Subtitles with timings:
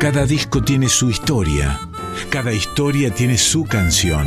[0.00, 1.78] Cada disco tiene su historia,
[2.30, 4.26] cada historia tiene su canción.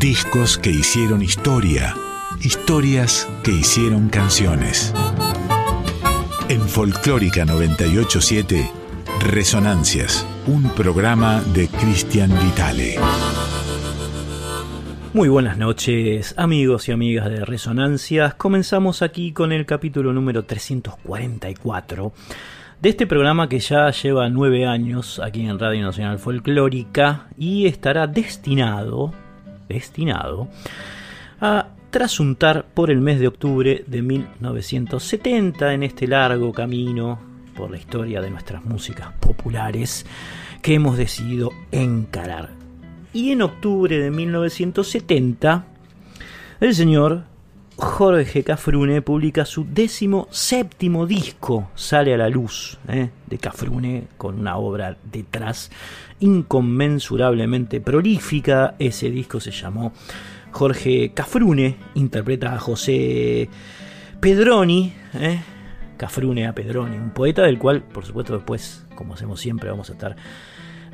[0.00, 1.94] Discos que hicieron historia,
[2.42, 4.92] historias que hicieron canciones.
[6.48, 8.68] En Folclórica 987,
[9.20, 12.96] Resonancias, un programa de Cristian Vitale.
[15.12, 18.34] Muy buenas noches, amigos y amigas de Resonancias.
[18.34, 22.12] Comenzamos aquí con el capítulo número 344
[22.80, 28.06] de este programa que ya lleva nueve años aquí en Radio Nacional Folclórica y estará
[28.06, 29.12] destinado,
[29.68, 30.48] destinado
[31.40, 37.18] a trasuntar por el mes de octubre de 1970 en este largo camino
[37.56, 40.04] por la historia de nuestras músicas populares
[40.60, 42.50] que hemos decidido encarar.
[43.14, 45.64] Y en octubre de 1970,
[46.60, 47.24] el señor
[47.78, 53.10] Jorge Cafrune publica su décimo séptimo disco, sale a la luz ¿eh?
[53.26, 55.70] de Cafrune con una obra detrás
[56.20, 58.76] inconmensurablemente prolífica.
[58.78, 59.92] Ese disco se llamó
[60.52, 63.50] Jorge Cafrune, interpreta a José
[64.20, 65.42] Pedroni, ¿eh?
[65.98, 69.92] Cafrune a Pedroni, un poeta del cual, por supuesto, después, como hacemos siempre, vamos a
[69.92, 70.16] estar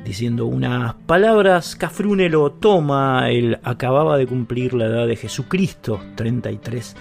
[0.03, 1.75] diciendo unas palabras.
[1.75, 6.95] Cafrune lo toma, él acababa de cumplir la edad de Jesucristo, 33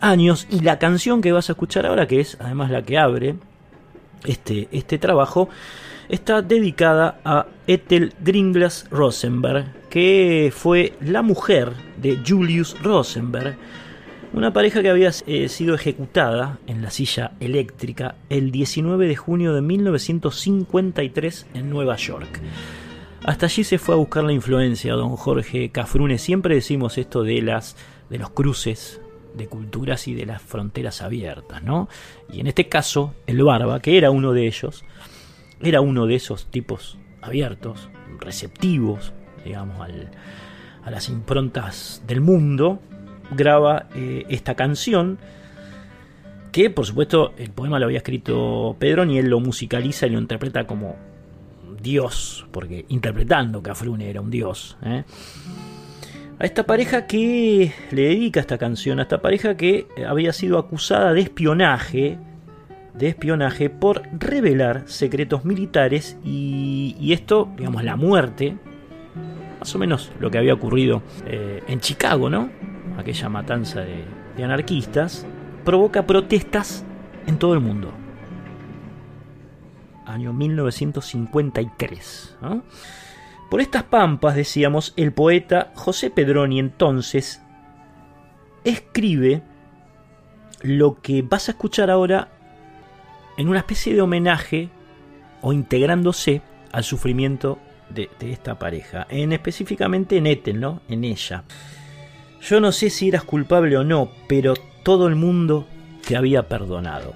[0.00, 3.36] años, y la canción que vas a escuchar ahora, que es además la que abre
[4.24, 5.48] este, este trabajo,
[6.08, 13.56] está dedicada a Ethel Gringlas Rosenberg, que fue la mujer de Julius Rosenberg,
[14.36, 19.54] una pareja que había eh, sido ejecutada en la silla eléctrica el 19 de junio
[19.54, 22.42] de 1953 en Nueva York.
[23.24, 26.18] Hasta allí se fue a buscar la influencia, don Jorge Cafrune.
[26.18, 27.78] Siempre decimos esto de, las,
[28.10, 29.00] de los cruces
[29.34, 31.88] de culturas y de las fronteras abiertas, ¿no?
[32.30, 34.84] Y en este caso, el Barba, que era uno de ellos,
[35.62, 37.88] era uno de esos tipos abiertos,
[38.20, 39.14] receptivos,
[39.46, 39.76] digamos,
[40.84, 42.80] a las improntas del mundo,
[43.30, 45.18] graba eh, esta canción
[46.52, 50.18] que por supuesto el poema lo había escrito Pedro y él lo musicaliza y lo
[50.18, 50.96] interpreta como
[51.82, 54.76] Dios, porque interpretando Cafrune era un Dios.
[54.82, 55.04] ¿eh?
[56.38, 61.12] A esta pareja que le dedica esta canción, a esta pareja que había sido acusada
[61.12, 62.18] de espionaje,
[62.94, 68.56] de espionaje por revelar secretos militares y, y esto, digamos, la muerte,
[69.60, 72.50] más o menos lo que había ocurrido eh, en Chicago, ¿no?
[72.96, 74.06] Aquella matanza de,
[74.42, 75.26] anarquistas,
[75.64, 76.84] provoca protestas
[77.26, 77.92] en todo el mundo.
[80.04, 82.38] Año 1953.
[83.50, 87.42] Por estas pampas, decíamos, el poeta José Pedroni entonces
[88.64, 89.42] escribe
[90.62, 92.28] lo que vas a escuchar ahora
[93.36, 94.70] en una especie de homenaje
[95.42, 96.42] o integrándose
[96.72, 97.58] al sufrimiento
[97.88, 100.80] de, esta pareja, en específicamente en Ethel, ¿no?
[100.88, 101.44] En ella.
[102.48, 105.66] Yo no sé si eras culpable o no, pero todo el mundo
[106.06, 107.12] te había perdonado.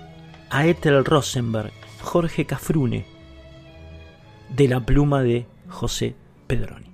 [0.51, 1.71] A Ethel Rosenberg,
[2.03, 3.07] Jorge Cafrune,
[4.49, 6.17] de la pluma de José
[6.49, 6.91] Pedroni.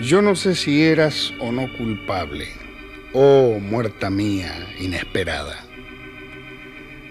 [0.00, 2.46] Yo no sé si eras o no culpable,
[3.12, 5.64] oh muerta mía inesperada.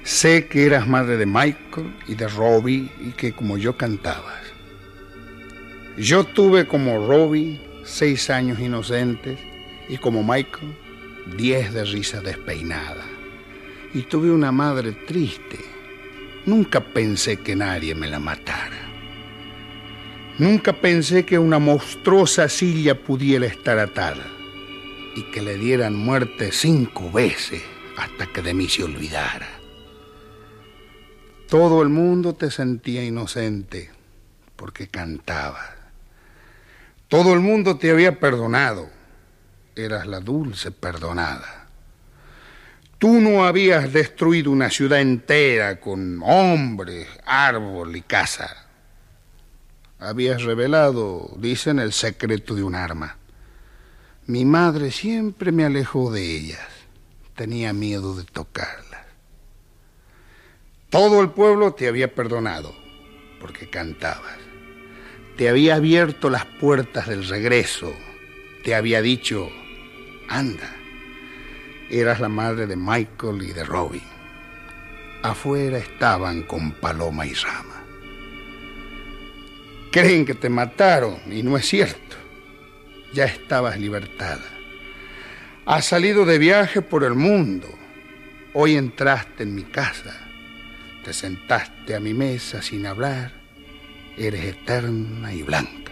[0.03, 4.44] Sé que eras madre de Michael y de Robbie y que como yo cantabas.
[5.97, 9.39] Yo tuve como Robbie seis años inocentes
[9.88, 10.75] y como Michael
[11.38, 13.06] diez de risa despeinada.
[13.94, 15.57] Y tuve una madre triste.
[16.45, 18.78] Nunca pensé que nadie me la matara.
[20.38, 24.28] Nunca pensé que una monstruosa silla pudiera estar atada
[25.16, 27.63] y que le dieran muerte cinco veces
[27.95, 29.47] hasta que de mí se olvidara.
[31.47, 33.91] Todo el mundo te sentía inocente
[34.57, 35.75] porque cantabas.
[37.07, 38.89] Todo el mundo te había perdonado.
[39.75, 41.67] Eras la dulce perdonada.
[42.97, 48.67] Tú no habías destruido una ciudad entera con hombres, árbol y casa.
[49.99, 53.17] Habías revelado, dicen, el secreto de un arma.
[54.25, 56.67] Mi madre siempre me alejó de ellas.
[57.35, 59.05] Tenía miedo de tocarlas.
[60.90, 62.73] Todo el pueblo te había perdonado
[63.40, 64.45] porque cantabas
[65.37, 67.93] te había abierto las puertas del regreso,
[68.64, 69.52] te había dicho,
[70.29, 70.76] anda,
[71.90, 74.03] eras la madre de Michael y de Robin.
[75.23, 77.84] Afuera estaban con paloma y rama.
[79.91, 82.16] Creen que te mataron y no es cierto.
[83.14, 84.43] Ya estabas libertada.
[85.66, 87.67] Has salido de viaje por el mundo.
[88.53, 90.16] Hoy entraste en mi casa,
[91.03, 93.45] te sentaste a mi mesa sin hablar,
[94.17, 95.85] eres eterna y blanca.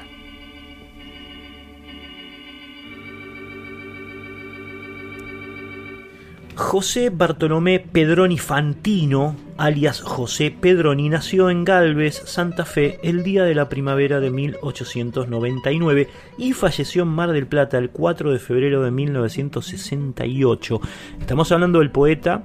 [6.55, 13.55] José Bartolomé Pedroni Fantino, alias José Pedroni, nació en Galvez, Santa Fe, el día de
[13.55, 18.91] la primavera de 1899 y falleció en Mar del Plata el 4 de febrero de
[18.91, 20.81] 1968.
[21.19, 22.43] Estamos hablando del poeta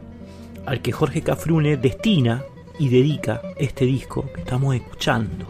[0.65, 2.45] al que Jorge Cafrune destina
[2.79, 5.47] y dedica este disco que estamos escuchando.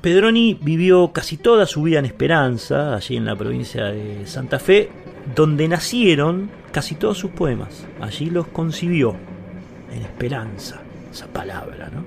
[0.00, 4.88] Pedroni vivió casi toda su vida en Esperanza, allí en la provincia de Santa Fe,
[5.34, 7.86] donde nacieron casi todos sus poemas.
[8.00, 9.14] Allí los concibió,
[9.92, 10.80] en esperanza,
[11.10, 12.04] esa palabra, ¿no?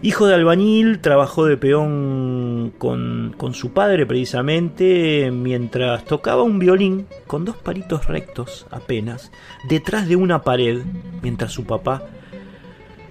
[0.00, 7.06] Hijo de albañil, trabajó de peón con, con, su padre precisamente mientras tocaba un violín
[7.26, 9.32] con dos palitos rectos apenas,
[9.68, 10.82] detrás de una pared,
[11.20, 12.04] mientras su papá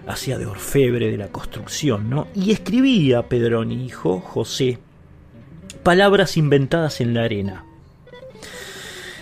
[0.07, 2.27] hacía de orfebre de la construcción, ¿no?
[2.33, 4.79] Y escribía Pedroni, hijo, José,
[5.83, 7.65] palabras inventadas en la arena.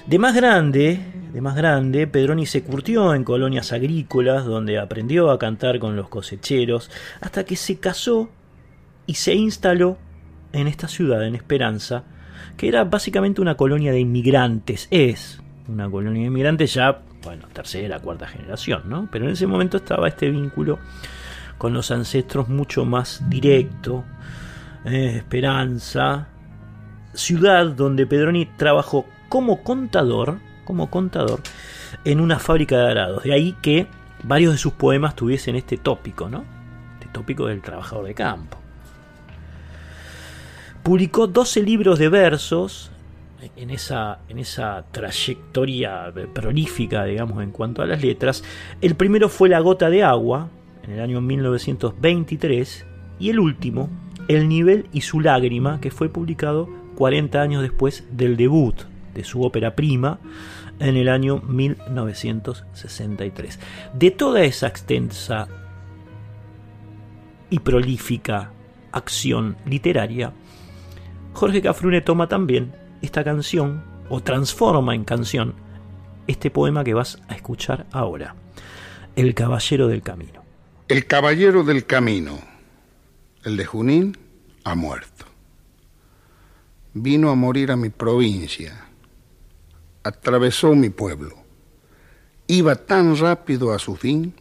[0.05, 0.99] De más grande,
[1.33, 6.07] de más grande, Pedroni se curtió en colonias agrícolas donde aprendió a cantar con los
[6.07, 6.91] cosecheros
[7.21, 8.29] hasta que se casó
[9.07, 9.97] y se instaló
[10.53, 12.03] en esta ciudad, en Esperanza,
[12.55, 14.87] que era básicamente una colonia de inmigrantes.
[14.91, 19.09] Es una colonia de inmigrantes ya, bueno, tercera, cuarta generación, ¿no?
[19.11, 20.79] Pero en ese momento estaba este vínculo
[21.57, 24.05] con los ancestros mucho más directo.
[24.85, 26.27] Eh, Esperanza,
[27.13, 31.41] ciudad donde Pedroni trabajó como contador, como contador
[32.03, 33.23] en una fábrica de arados.
[33.23, 33.87] De ahí que
[34.23, 36.45] varios de sus poemas tuviesen este tópico, ¿no?
[36.99, 38.59] Este tópico del trabajador de campo.
[40.83, 42.91] Publicó 12 libros de versos
[43.55, 48.43] en esa, en esa trayectoria prolífica, digamos, en cuanto a las letras.
[48.81, 50.49] El primero fue La gota de agua,
[50.83, 52.85] en el año 1923,
[53.19, 53.89] y el último,
[54.27, 58.75] El nivel y su lágrima, que fue publicado 40 años después del debut
[59.13, 60.19] de su ópera prima
[60.79, 63.59] en el año 1963.
[63.93, 65.47] De toda esa extensa
[67.49, 68.51] y prolífica
[68.91, 70.33] acción literaria,
[71.33, 75.55] Jorge Cafrune toma también esta canción o transforma en canción
[76.27, 78.35] este poema que vas a escuchar ahora,
[79.15, 80.43] El Caballero del Camino.
[80.87, 82.39] El Caballero del Camino,
[83.43, 84.17] el de Junín,
[84.63, 85.25] ha muerto.
[86.93, 88.85] Vino a morir a mi provincia
[90.05, 91.35] atravesó mi pueblo.
[92.45, 94.35] Iba tan rápido a su fin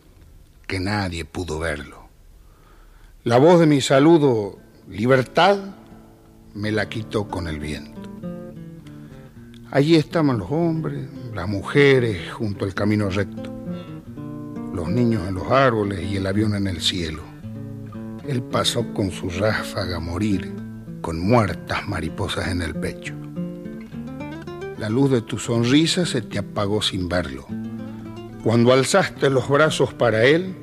[0.67, 2.09] que nadie pudo verlo.
[3.25, 4.59] La voz de mi saludo,
[4.89, 5.57] libertad,
[6.53, 8.03] me la quitó con el viento.
[9.75, 11.05] Allí estaban los hombres,
[11.35, 13.53] las mujeres junto al camino recto,
[14.73, 17.25] los niños en los árboles y el avión en el cielo.
[18.25, 20.55] Él pasó con su ráfaga a morir,
[21.01, 23.15] con muertas mariposas en el pecho.
[24.79, 27.45] La luz de tu sonrisa se te apagó sin verlo.
[28.45, 30.55] Cuando alzaste los brazos para él,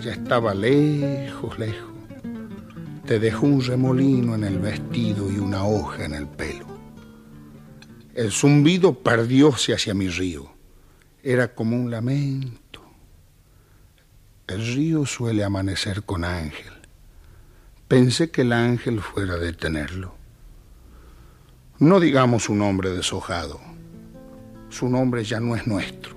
[0.00, 1.90] ya estaba lejos, lejos.
[3.06, 6.71] Te dejó un remolino en el vestido y una hoja en el pelo.
[8.14, 10.52] El zumbido perdióse hacia mi río.
[11.22, 12.82] Era como un lamento.
[14.46, 16.74] El río suele amanecer con ángel.
[17.88, 20.14] Pensé que el ángel fuera a detenerlo.
[21.78, 23.60] No digamos un nombre deshojado.
[24.68, 26.14] Su nombre ya no es nuestro.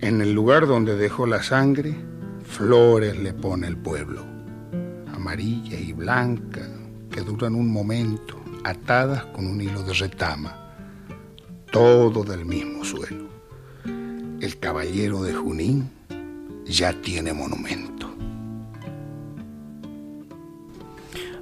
[0.00, 1.94] En el lugar donde dejó la sangre,
[2.46, 4.24] flores le pone el pueblo,
[5.14, 6.66] amarilla y blanca,
[7.10, 10.61] que duran un momento, atadas con un hilo de retama,
[11.72, 13.24] todo del mismo suelo.
[14.40, 15.90] El caballero de Junín
[16.66, 18.10] ya tiene monumento.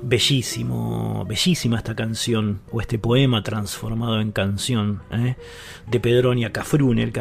[0.02, 5.36] Bellísimo, bellísima esta canción, o este poema transformado en canción, ¿eh?
[5.90, 7.12] de Pedronia Cafrune, el,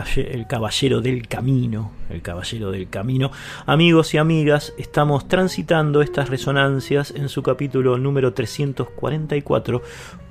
[0.48, 3.32] caballero del camino, el caballero del camino.
[3.66, 9.82] Amigos y amigas, estamos transitando estas resonancias en su capítulo número 344,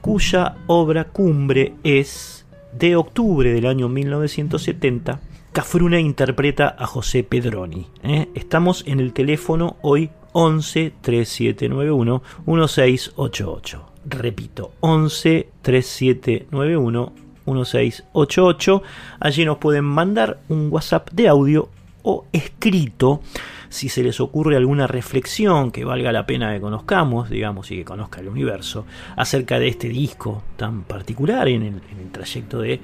[0.00, 2.37] cuya obra cumbre es
[2.72, 5.20] de octubre del año 1970.
[5.52, 7.86] Cafrune interpreta a José Pedroni.
[8.02, 8.28] ¿eh?
[8.34, 13.86] Estamos en el teléfono hoy 11 3791 1688.
[14.04, 17.12] Repito, 11 3791
[17.46, 18.82] 1688.
[19.20, 21.68] Allí nos pueden mandar un WhatsApp de audio
[22.02, 23.20] o escrito
[23.68, 27.84] si se les ocurre alguna reflexión que valga la pena que conozcamos, digamos, y que
[27.84, 31.80] conozca el universo, acerca de este disco tan particular en el,
[32.12, 32.80] trayecto de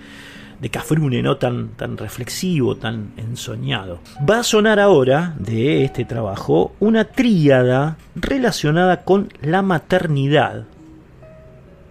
[0.60, 1.36] de Cafrune, ¿no?
[1.36, 4.00] Tan, tan reflexivo, tan ensoñado.
[4.28, 10.64] Va a sonar ahora de este trabajo una tríada relacionada con la maternidad,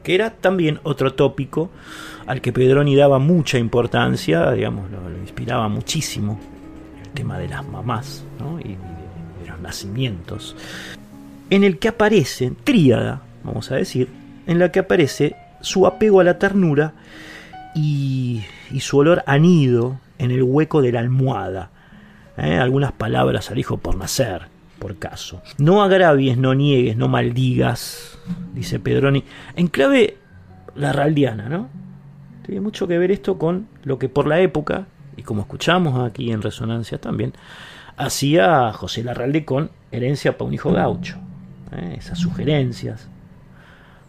[0.01, 1.69] que era también otro tópico
[2.25, 6.39] al que Pedroni daba mucha importancia, digamos, lo, inspiraba muchísimo,
[7.13, 8.23] tema de las mamás
[8.63, 10.55] y de, los nacimientos,
[11.49, 14.09] en el que aparece, tríada, vamos a decir,
[14.47, 16.93] en la que aparece su apego a la ternura
[17.75, 18.43] y,
[18.79, 21.69] su olor anido en el hueco de la almohada.
[22.37, 22.57] ¿eh?
[22.57, 24.47] Algunas palabras al hijo por nacer,
[24.79, 25.41] por caso.
[25.57, 28.17] No agravies, no niegues, no maldigas,
[28.53, 29.23] dice Pedroni,
[29.55, 30.17] en clave
[30.75, 31.69] la raldiana, ¿no?
[32.45, 36.31] Tiene mucho que ver esto con lo que por la época, y como escuchamos aquí
[36.31, 37.33] en Resonancia también,
[37.97, 41.17] hacía José Larralde con Herencia para un hijo gaucho.
[41.71, 41.95] ¿eh?
[41.97, 43.07] Esas sugerencias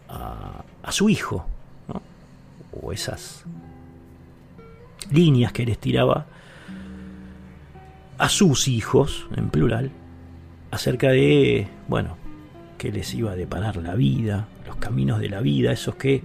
[0.09, 1.45] a, su hijo,
[1.87, 2.01] ¿no?
[2.81, 3.43] o esas
[5.11, 6.25] líneas que él estiraba
[8.17, 9.91] a sus hijos, en plural,
[10.71, 12.17] acerca de, bueno,
[12.77, 16.21] que les iba a deparar la vida, los caminos de la vida, esos que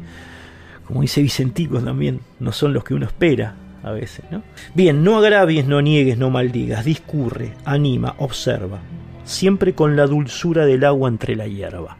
[0.91, 4.25] como dice Vicentico también, no son los que uno espera a veces.
[4.31, 4.43] ¿no?
[4.75, 8.79] Bien, no agravies, no niegues, no maldigas, discurre, anima, observa,
[9.25, 11.97] siempre con la dulzura del agua entre la hierba.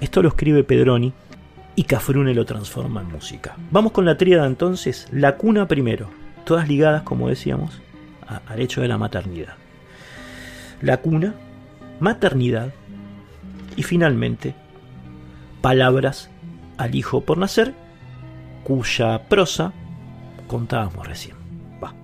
[0.00, 1.12] Esto lo escribe Pedroni
[1.76, 3.56] y Cafrune lo transforma en música.
[3.70, 6.08] Vamos con la tríada entonces, la cuna primero,
[6.44, 7.80] todas ligadas, como decíamos,
[8.46, 9.54] al hecho de la maternidad.
[10.80, 11.34] La cuna,
[12.00, 12.72] maternidad
[13.76, 14.54] y finalmente
[15.60, 16.30] palabras
[16.78, 17.74] al hijo por nacer
[18.64, 19.72] cuya prosa
[20.50, 21.36] contábamos recién.
[21.82, 21.94] Va.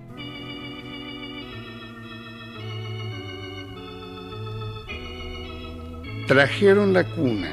[6.27, 7.51] Trajeron la cuna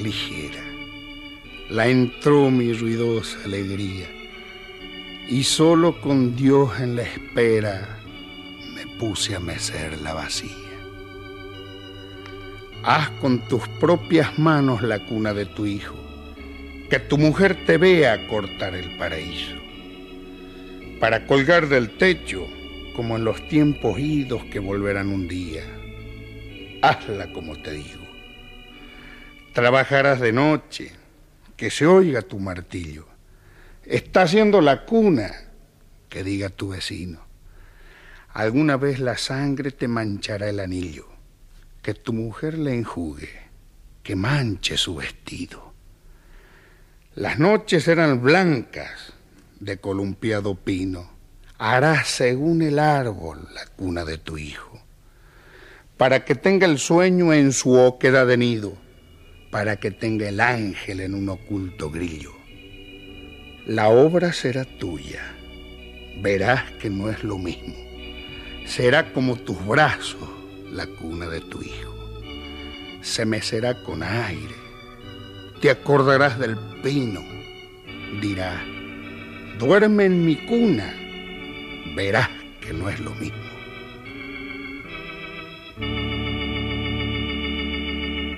[0.00, 0.64] ligera,
[1.70, 4.08] la entró mi ruidosa alegría,
[5.28, 8.00] y solo con Dios en la espera
[8.74, 10.50] me puse a mecer la vacía.
[12.82, 15.94] Haz con tus propias manos la cuna de tu hijo
[16.90, 19.56] que tu mujer te vea cortar el paraíso,
[21.00, 22.46] para colgar del techo
[22.94, 25.62] como en los tiempos idos que volverán un día.
[26.82, 28.04] Hazla como te digo.
[29.52, 30.92] Trabajarás de noche,
[31.56, 33.06] que se oiga tu martillo.
[33.84, 35.32] Está haciendo la cuna,
[36.08, 37.20] que diga tu vecino.
[38.32, 41.06] Alguna vez la sangre te manchará el anillo,
[41.82, 43.30] que tu mujer le enjugue,
[44.02, 45.66] que manche su vestido
[47.16, 49.14] las noches eran blancas
[49.60, 51.10] de columpiado pino.
[51.58, 54.80] Harás según el árbol la cuna de tu hijo,
[55.96, 58.74] para que tenga el sueño en su oquedad de nido,
[59.50, 62.32] para que tenga el ángel en un oculto grillo.
[63.66, 65.22] La obra será tuya,
[66.20, 67.74] verás que no es lo mismo.
[68.66, 70.28] Será como tus brazos
[70.70, 71.94] la cuna de tu hijo.
[73.00, 74.66] Se mecerá con aire
[75.60, 77.22] te acordarás del pino.
[78.20, 78.62] Dirá,
[79.58, 80.94] duerme en mi cuna,
[81.94, 82.28] verás
[82.60, 83.36] que no es lo mismo.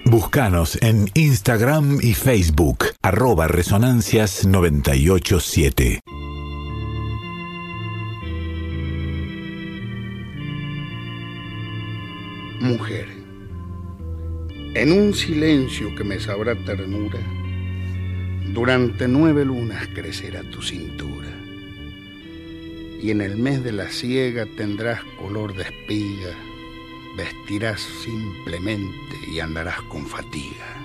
[0.05, 6.01] Búscanos en Instagram y Facebook, arroba resonancias 987.
[12.61, 13.19] Mujer
[14.75, 17.19] en un silencio que me sabrá ternura,
[18.53, 21.29] durante nueve lunas crecerá tu cintura,
[23.03, 26.35] y en el mes de la siega tendrás color de espiga,
[27.17, 30.77] vestirás simplemente y andarás con fatiga.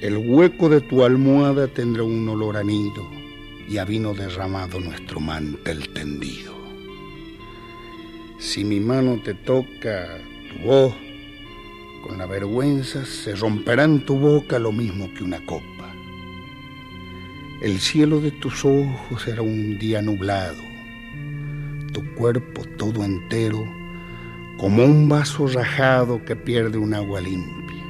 [0.00, 3.08] El hueco de tu almohada tendrá un olor a nido
[3.68, 6.56] y a vino derramado nuestro mantel tendido.
[8.38, 10.94] Si mi mano te toca, tu voz
[12.02, 15.92] con la vergüenza se romperá en tu boca lo mismo que una copa.
[17.60, 20.62] El cielo de tus ojos será un día nublado,
[21.92, 23.64] tu cuerpo todo entero
[24.58, 27.84] como un vaso rajado que pierde un agua limpia,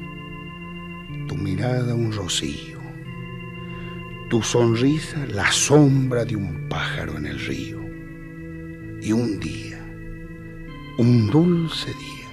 [1.27, 2.79] tu mirada un rocío,
[4.31, 7.81] tu sonrisa la sombra de un pájaro en el río,
[9.01, 9.79] y un día,
[10.99, 12.28] un dulce día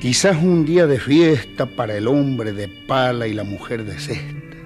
[0.00, 4.56] Quizás un día de fiesta para el hombre de pala y la mujer de cesta.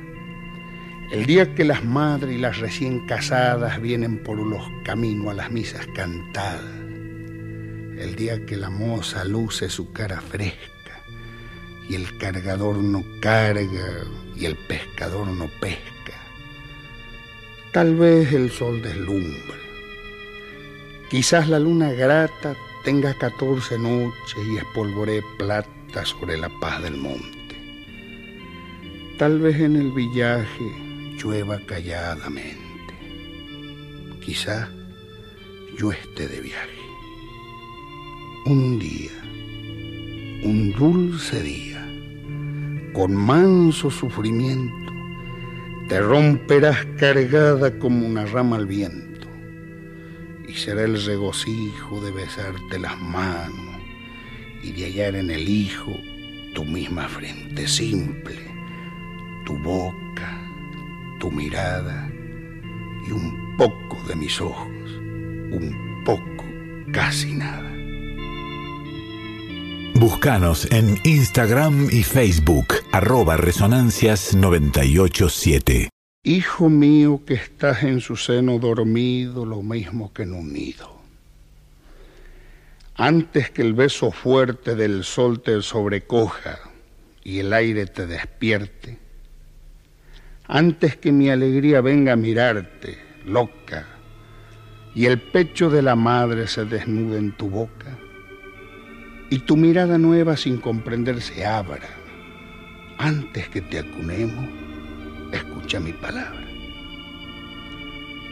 [1.10, 5.50] El día que las madres y las recién casadas vienen por los caminos a las
[5.50, 6.62] misas cantadas.
[7.98, 11.02] El día que la moza luce su cara fresca
[11.88, 14.04] y el cargador no carga
[14.36, 16.14] y el pescador no pesca.
[17.72, 19.58] Tal vez el sol deslumbre.
[21.10, 27.56] Quizás la luna grata tenga catorce noches y espolvoree plata sobre la paz del monte.
[29.18, 30.72] Tal vez en el villaje
[31.16, 32.60] llueva calladamente.
[34.20, 34.68] Quizás
[35.78, 36.84] yo esté de viaje.
[38.46, 39.12] Un día,
[40.42, 41.88] un dulce día,
[42.92, 44.92] con manso sufrimiento,
[45.88, 49.03] te romperás cargada como una rama al viento,
[50.54, 53.80] será el regocijo de besarte las manos
[54.62, 55.92] y de hallar en el hijo
[56.54, 58.38] tu misma frente simple,
[59.44, 60.40] tu boca,
[61.20, 62.08] tu mirada
[63.06, 64.66] y un poco de mis ojos,
[65.50, 66.44] un poco,
[66.92, 67.70] casi nada.
[69.94, 75.93] Búscanos en Instagram y Facebook, arroba resonancias987.
[76.26, 80.90] Hijo mío que estás en su seno dormido lo mismo que en un nido.
[82.95, 86.61] Antes que el beso fuerte del sol te sobrecoja
[87.23, 88.97] y el aire te despierte,
[90.47, 93.87] antes que mi alegría venga a mirarte, loca,
[94.95, 97.99] y el pecho de la madre se desnude en tu boca,
[99.28, 101.87] y tu mirada nueva sin comprender se abra.
[102.97, 104.63] Antes que te acunemos,
[105.36, 106.46] escucha mi palabra.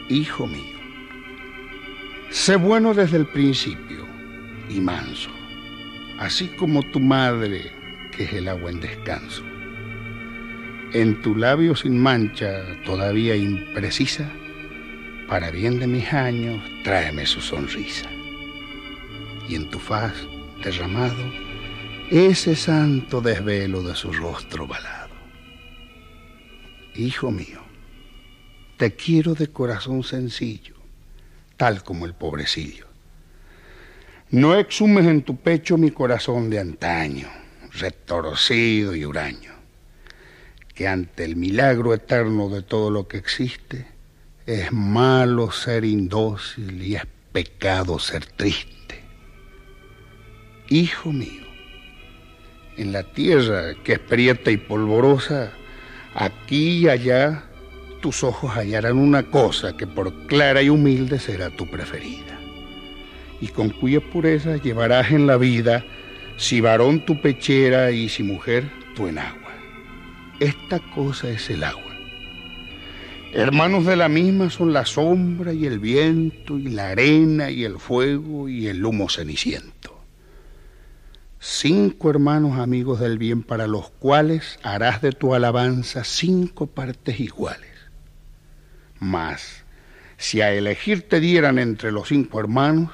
[0.09, 0.77] Hijo mío,
[2.29, 4.05] sé bueno desde el principio
[4.69, 5.29] y manso,
[6.19, 7.71] así como tu madre,
[8.11, 9.43] que es el agua en descanso.
[10.93, 14.29] En tu labio sin mancha, todavía imprecisa,
[15.27, 18.07] para bien de mis años, tráeme su sonrisa.
[19.49, 20.13] Y en tu faz
[20.63, 21.43] derramado
[22.11, 25.02] ese santo desvelo de su rostro balado.
[26.95, 27.61] Hijo mío,
[28.77, 30.75] te quiero de corazón sencillo,
[31.57, 32.87] tal como el pobrecillo.
[34.29, 37.29] No exhumes en tu pecho mi corazón de antaño,
[37.71, 39.53] retorcido y huraño,
[40.73, 43.87] que ante el milagro eterno de todo lo que existe,
[44.45, 48.73] es malo ser indócil y es pecado ser triste
[50.69, 51.45] Hijo mío,
[52.77, 55.51] en la tierra que es prieta y polvorosa,
[56.15, 57.43] aquí y allá
[58.01, 62.37] tus ojos hallarán una cosa que por clara y humilde será tu preferida,
[63.39, 65.85] y con cuya pureza llevarás en la vida,
[66.37, 69.53] si varón tu pechera y si mujer tu enagua.
[70.39, 71.93] Esta cosa es el agua.
[73.33, 77.79] Hermanos de la misma son la sombra y el viento y la arena y el
[77.79, 79.92] fuego y el humo ceniciento
[81.45, 87.69] cinco hermanos amigos del bien para los cuales harás de tu alabanza cinco partes iguales.
[88.99, 89.65] Mas,
[90.15, 92.91] si a elegir te dieran entre los cinco hermanos,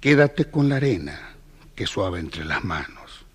[0.00, 1.20] quédate con la arena
[1.74, 3.26] que suave entre las manos.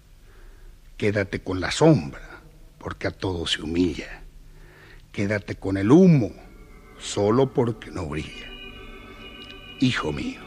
[0.98, 2.42] Quédate con la sombra,
[2.80, 4.24] porque a todo se humilla.
[5.12, 6.32] Quédate con el humo,
[6.98, 8.50] solo porque no brilla.
[9.80, 10.42] Hijo mío,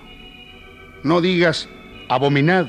[1.04, 1.68] no digas
[2.08, 2.66] abominad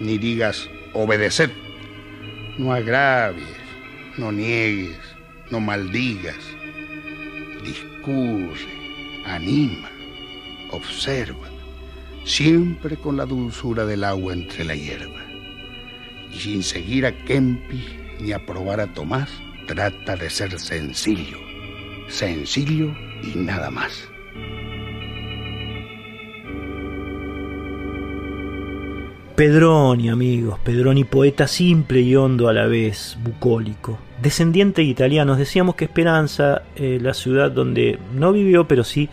[0.00, 1.50] ni digas obedeced.
[2.58, 3.46] No agravies,
[4.16, 4.98] no niegues,
[5.50, 6.36] no maldigas.
[7.64, 9.88] Discurre, anima,
[10.70, 11.48] observa,
[12.24, 15.24] siempre con la dulzura del agua entre la hierba.
[16.32, 17.84] Y sin seguir a Kempi
[18.20, 19.30] ni aprobar a Tomás,
[19.66, 21.38] trata de ser sencillo,
[22.08, 24.08] sencillo y nada más.
[29.38, 33.96] Pedroni, amigos, Pedroni, poeta simple y hondo a la vez, bucólico.
[34.20, 39.08] Descendiente de italianos, decíamos que Esperanza, eh, la ciudad donde no vivió, pero sí,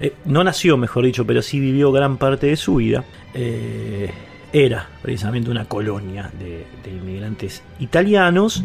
[0.00, 4.10] eh, no nació, mejor dicho, pero sí vivió gran parte de su vida, eh,
[4.52, 8.64] era precisamente una colonia de, inmigrantes italianos.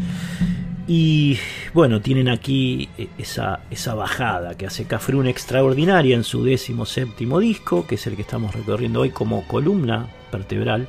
[0.88, 1.38] Y
[1.74, 7.86] bueno, tienen aquí esa, esa bajada que hace Cafrune extraordinaria en su décimo séptimo disco,
[7.86, 10.88] que es el que estamos recorriendo hoy como columna vertebral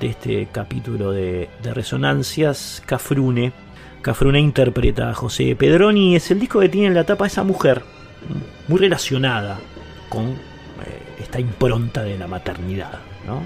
[0.00, 3.52] de este capítulo de, Resonancias, Cafrune.
[4.02, 7.82] Cafrune interpreta a José Pedroni es el disco que tiene en la tapa esa mujer,
[8.68, 9.58] muy relacionada
[10.08, 10.36] con eh,
[11.20, 13.00] esta impronta de la maternidad.
[13.26, 13.42] ¿no?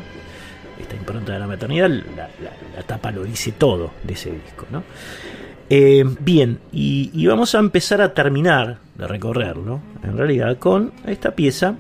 [0.79, 4.67] Esta impronta de la maternidad, la, tapa lo dice todo de ese disco.
[4.71, 4.83] ¿no?
[5.73, 11.77] Eh, bien, y, vamos a empezar a terminar de recorrerlo, en realidad, con esta pieza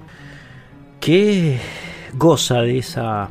[1.00, 1.58] que
[2.14, 3.30] goza de esa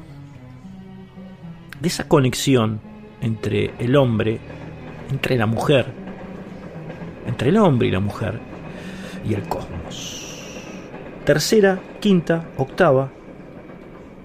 [1.79, 2.81] de esa conexión
[3.21, 4.39] entre el hombre,
[5.11, 5.87] entre la mujer,
[7.27, 8.39] entre el hombre y la mujer,
[9.27, 10.55] y el cosmos.
[11.25, 13.11] Tercera, quinta, octava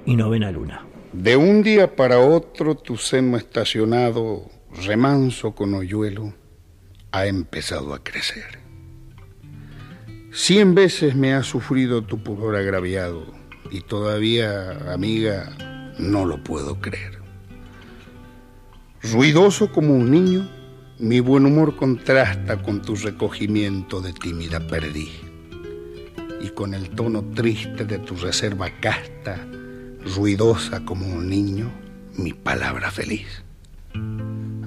[0.07, 0.87] y novena luna.
[1.12, 4.51] De un día para otro tu seno estacionado,
[4.85, 6.35] remanso con hoyuelo,
[7.12, 8.59] ha empezado a crecer.
[10.33, 13.27] Cien veces me ha sufrido tu pudor agraviado
[13.71, 15.51] y todavía, amiga,
[15.99, 17.24] no lo puedo creer.
[19.12, 20.49] Ruidoso como un niño,
[20.99, 25.11] mi buen humor contrasta con tu recogimiento de tímida perdiz
[26.40, 29.47] y con el tono triste de tu reserva casta,
[30.17, 31.71] ruidosa como un niño,
[32.17, 33.45] mi palabra feliz.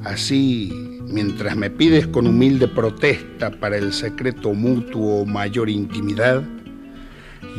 [0.04, 0.72] Así,
[1.08, 6.44] mientras me pides con humilde protesta para el secreto mutuo o mayor intimidad,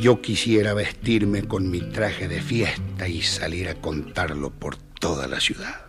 [0.01, 5.41] yo quisiera vestirme con mi traje de fiesta y salir a contarlo por toda la
[5.41, 5.88] ciudad.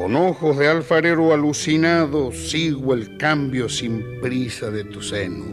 [0.00, 5.44] Con ojos de alfarero alucinado sigo el cambio sin prisa de tu seno,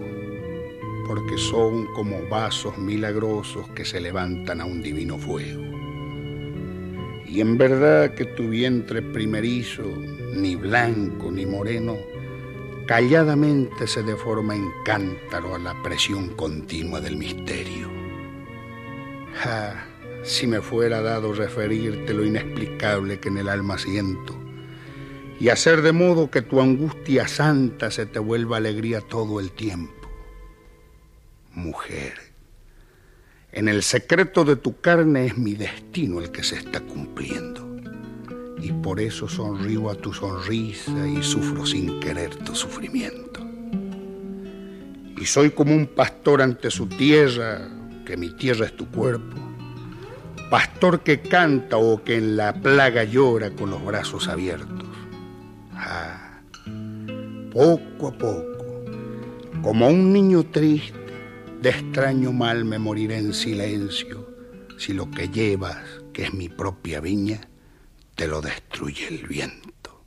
[1.05, 5.61] porque son como vasos milagrosos que se levantan a un divino fuego.
[7.27, 9.83] Y en verdad que tu vientre primerizo,
[10.33, 11.97] ni blanco ni moreno,
[12.87, 17.89] calladamente se deforma en cántaro a la presión continua del misterio.
[19.43, 19.83] Ah,
[20.27, 24.37] si me fuera dado referirte lo inexplicable que en el alma siento,
[25.39, 29.93] y hacer de modo que tu angustia santa se te vuelva alegría todo el tiempo.
[31.53, 32.13] Mujer,
[33.51, 37.65] en el secreto de tu carne es mi destino el que se está cumpliendo
[38.61, 43.45] y por eso sonrío a tu sonrisa y sufro sin querer tu sufrimiento.
[45.17, 47.69] Y soy como un pastor ante su tierra,
[48.05, 49.46] que mi tierra es tu cuerpo,
[50.49, 54.87] pastor que canta o que en la plaga llora con los brazos abiertos.
[55.73, 56.41] Ah,
[57.51, 58.85] poco a poco,
[59.61, 60.97] como un niño triste,
[61.61, 64.27] de extraño mal me moriré en silencio
[64.77, 65.77] si lo que llevas,
[66.13, 67.41] que es mi propia viña,
[68.15, 70.03] te lo destruye el viento.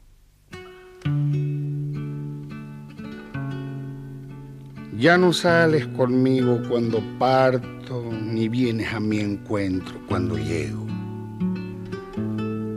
[4.96, 10.86] Ya no sales conmigo cuando parto, ni vienes a mi encuentro cuando llego.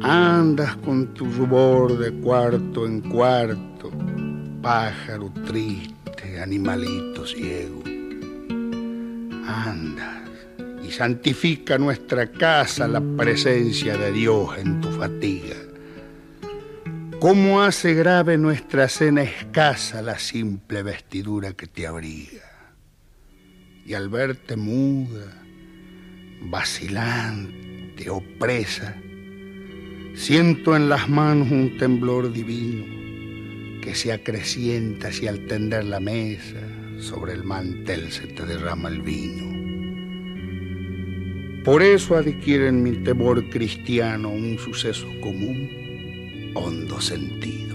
[0.02, 3.92] Andas con tu rubor de cuarto en cuarto,
[4.62, 7.84] pájaro triste, animalito ciego.
[9.46, 10.24] Andas
[10.94, 15.56] santifica nuestra casa la presencia de Dios en tu fatiga.
[17.20, 22.53] ¿Cómo hace grave nuestra cena escasa la simple vestidura que te abriga?
[23.86, 25.44] Y al verte muda,
[26.42, 28.96] vacilante, opresa,
[30.16, 32.86] siento en las manos un temblor divino
[33.82, 36.62] que se acrecienta si al tender la mesa
[37.00, 39.52] sobre el mantel se te derrama el vino.
[41.64, 47.73] Por eso adquiere en mi temor cristiano un suceso común, hondo sentido.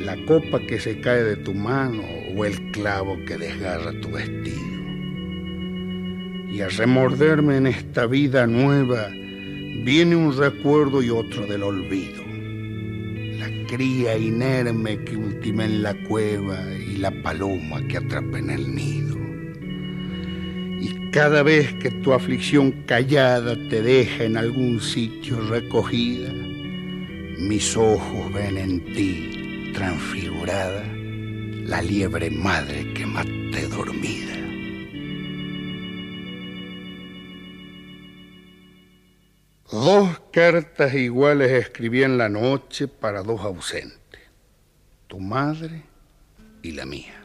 [0.00, 2.02] La copa que se cae de tu mano
[2.34, 4.80] o el clavo que desgarra tu vestido.
[6.50, 9.08] Y a remorderme en esta vida nueva
[9.84, 12.24] viene un recuerdo y otro del olvido.
[13.38, 18.74] La cría inerme que ultima en la cueva y la paloma que atrapa en el
[18.74, 19.20] nido.
[21.12, 26.32] Cada vez que tu aflicción callada te deja en algún sitio recogida,
[27.40, 29.39] mis ojos ven en ti
[29.80, 30.84] transfigurada
[31.64, 34.36] la liebre madre que maté dormida.
[39.72, 44.20] Dos cartas iguales escribí en la noche para dos ausentes,
[45.06, 45.82] tu madre
[46.60, 47.18] y la mía.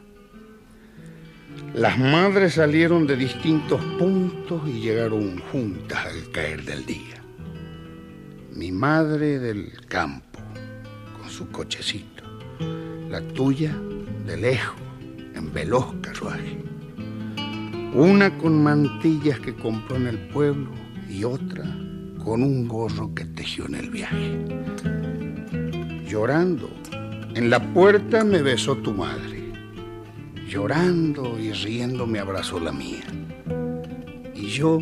[1.74, 7.22] Las madres salieron de distintos puntos y llegaron juntas al caer del día.
[8.54, 10.40] Mi madre del campo,
[11.20, 12.15] con su cochecito.
[13.10, 13.76] La tuya
[14.26, 14.76] de lejos,
[15.34, 16.58] en veloz carruaje.
[17.94, 20.72] Una con mantillas que compró en el pueblo
[21.10, 21.64] y otra
[22.24, 24.46] con un gorro que tejió en el viaje.
[26.08, 26.70] Llorando,
[27.36, 29.36] en la puerta me besó tu madre
[30.48, 33.04] Llorando y riendo me abrazó la mía.
[34.36, 34.80] Y yo,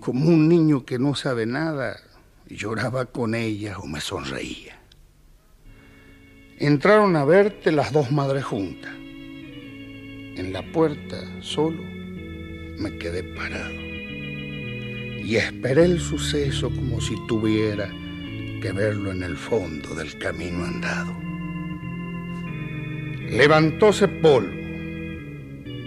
[0.00, 1.96] como un niño que no sabe nada,
[2.46, 4.79] lloraba con ella o me sonreía.
[6.60, 8.92] Entraron a verte las dos madres juntas.
[10.36, 11.82] En la puerta, solo,
[12.76, 13.72] me quedé parado.
[15.24, 17.90] Y esperé el suceso como si tuviera
[18.60, 21.16] que verlo en el fondo del camino andado.
[23.30, 24.52] Levantóse polvo,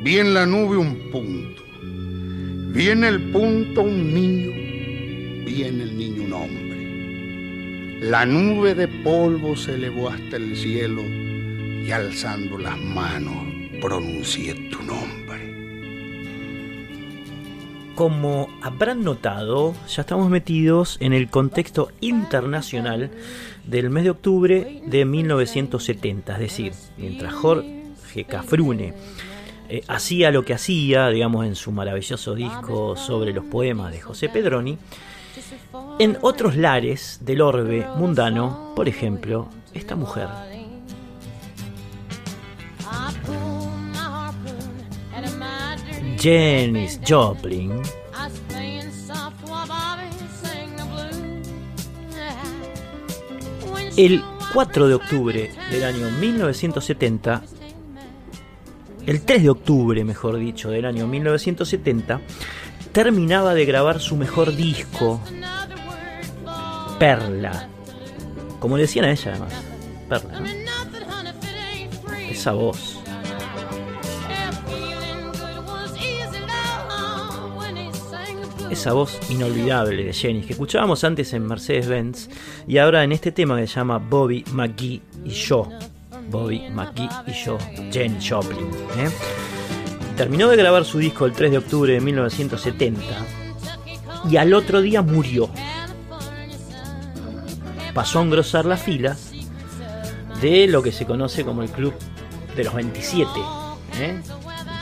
[0.02, 1.64] vi en la nube un punto,
[2.74, 6.73] vi en el punto un niño, vi en el niño un hombre.
[8.04, 13.34] La nube de polvo se elevó hasta el cielo y alzando las manos
[13.80, 15.94] pronuncié tu nombre.
[17.96, 23.10] Como habrán notado, ya estamos metidos en el contexto internacional
[23.66, 28.94] del mes de octubre de 1970, es decir, mientras Jorge Cafrune
[29.70, 34.28] eh, hacía lo que hacía, digamos, en su maravilloso disco sobre los poemas de José
[34.28, 34.78] Pedroni,
[36.00, 40.28] en otros lares del orbe mundano, por ejemplo, esta mujer.
[46.20, 47.82] Janis Joplin
[53.98, 57.44] el 4 de octubre del año 1970,
[59.06, 62.22] el 3 de octubre, mejor dicho, del año 1970,
[62.94, 65.20] terminaba de grabar su mejor disco,
[67.00, 67.68] Perla.
[68.60, 69.54] Como le decían a ella además,
[70.08, 70.42] Perla.
[72.30, 73.00] Esa voz.
[78.70, 82.28] esa voz inolvidable de Jenny que escuchábamos antes en Mercedes-Benz
[82.68, 85.70] y ahora en este tema que se llama Bobby McGee y yo.
[86.32, 87.60] Bobby McGee y yo,
[87.92, 88.68] Jenny Joplin.
[88.98, 89.12] ¿eh?
[90.16, 93.02] Terminó de grabar su disco el 3 de octubre de 1970
[94.30, 95.50] y al otro día murió.
[97.94, 99.32] Pasó a engrosar las filas
[100.42, 101.94] de lo que se conoce como el Club
[102.56, 103.30] de los 27.
[104.00, 104.22] ¿eh?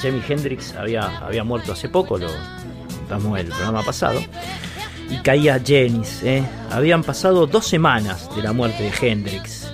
[0.02, 2.28] Jimi Hendrix había, había muerto hace poco, lo,
[3.38, 4.20] el programa pasado,
[5.10, 6.24] y caía Jennings.
[6.24, 6.44] ¿eh?
[6.72, 9.72] Habían pasado dos semanas de la muerte de Hendrix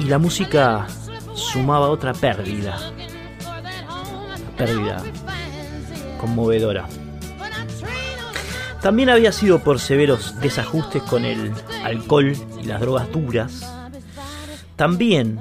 [0.00, 0.86] y la música
[1.34, 2.92] sumaba otra pérdida,
[4.56, 5.02] pérdida
[6.18, 6.88] conmovedora.
[8.80, 11.52] También había sido por severos desajustes con el
[11.84, 13.66] alcohol y las drogas duras.
[14.76, 15.38] También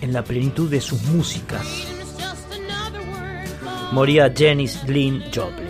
[0.00, 1.86] en la plenitud de sus músicas
[3.92, 5.66] moría Janis Lynn Joplin.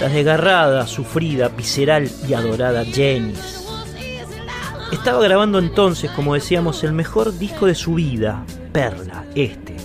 [0.00, 3.64] La desgarrada, sufrida, visceral y adorada Janis.
[4.90, 9.76] Estaba grabando entonces, como decíamos, el mejor disco de su vida, Perla, este.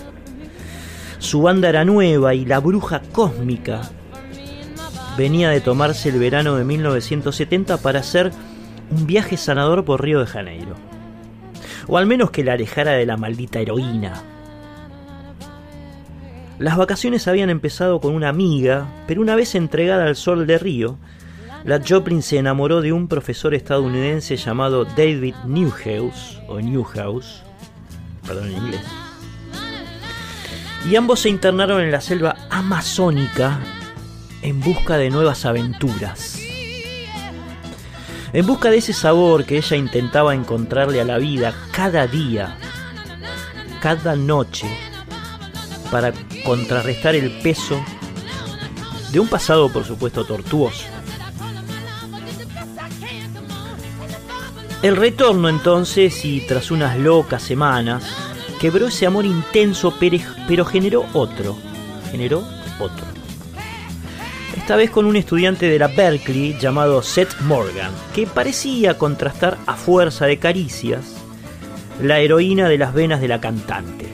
[1.18, 3.82] Su banda era nueva y la bruja cósmica
[5.16, 8.30] venía de tomarse el verano de 1970 para hacer
[8.90, 10.76] un viaje sanador por Río de Janeiro.
[11.88, 14.22] O al menos que la alejara de la maldita heroína,
[16.58, 20.98] las vacaciones habían empezado con una amiga, pero una vez entregada al sol de Río,
[21.64, 27.42] la Joplin se enamoró de un profesor estadounidense llamado David Newhouse, o Newhouse,
[28.28, 28.82] perdón en inglés.
[30.88, 33.58] Y ambos se internaron en la selva amazónica
[34.42, 36.38] en busca de nuevas aventuras.
[38.32, 42.56] En busca de ese sabor que ella intentaba encontrarle a la vida cada día,
[43.80, 44.68] cada noche,
[45.90, 46.12] para
[46.44, 47.82] contrarrestar el peso
[49.10, 50.97] de un pasado, por supuesto, tortuoso.
[54.80, 58.04] El retorno entonces, y tras unas locas semanas,
[58.60, 61.56] quebró ese amor intenso, pero generó otro.
[62.12, 62.44] Generó
[62.78, 63.04] otro.
[64.56, 69.74] Esta vez con un estudiante de la Berkeley llamado Seth Morgan, que parecía contrastar a
[69.74, 71.16] fuerza de caricias
[72.00, 74.06] la heroína de las venas de la cantante.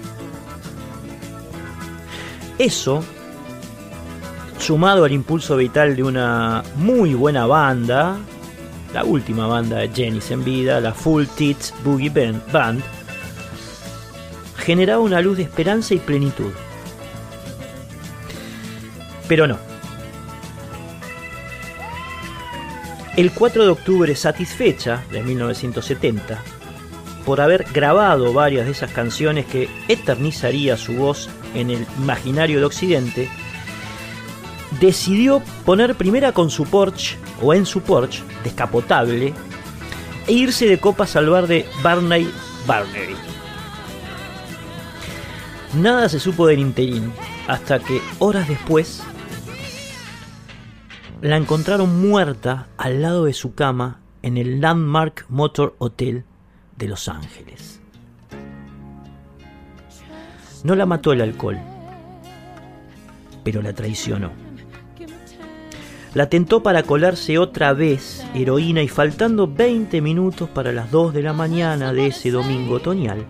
[2.57, 3.03] Eso,
[4.59, 8.16] sumado al impulso vital de una muy buena banda,
[8.94, 12.80] la última banda de Jennings en vida, la Full Tits Boogie Band,
[14.57, 16.52] generaba una luz de esperanza y plenitud.
[19.26, 19.59] Pero no.
[23.16, 26.40] El 4 de octubre satisfecha de 1970,
[27.26, 32.66] por haber grabado varias de esas canciones que eternizaría su voz en el imaginario de
[32.66, 33.28] Occidente,
[34.81, 39.35] decidió poner primera con su Porsche o en su Porsche descapotable
[40.27, 42.31] e irse de copas al bar de Barney
[42.67, 43.15] Barney.
[45.75, 47.13] Nada se supo del interín
[47.49, 49.03] hasta que horas después
[51.21, 56.25] la encontraron muerta al lado de su cama en el Landmark Motor Hotel
[56.77, 57.81] de Los Ángeles.
[60.63, 61.59] No la mató el alcohol,
[63.43, 64.43] pero la traicionó.
[66.14, 71.22] La tentó para colarse otra vez heroína y faltando 20 minutos para las 2 de
[71.22, 73.27] la mañana de ese domingo otoñal,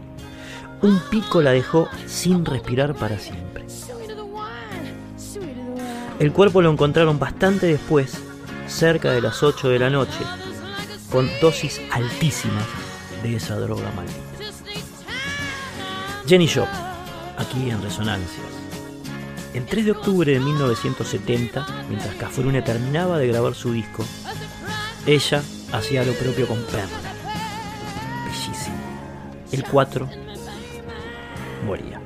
[0.83, 3.65] un pico la dejó sin respirar para siempre.
[6.19, 8.23] El cuerpo lo encontraron bastante después,
[8.69, 10.21] cerca de las 8 de la noche,
[11.11, 12.67] con dosis altísimas
[13.23, 14.21] de esa droga maldita.
[16.27, 16.69] Jenny Shop,
[17.39, 18.54] aquí en Resonancias.
[19.55, 24.05] El 3 de octubre de 1970, mientras Cafrune terminaba de grabar su disco,
[25.07, 27.15] ella hacía lo propio con Perla.
[28.25, 28.77] Bellísimo.
[29.53, 30.09] El 4
[31.65, 32.01] moría.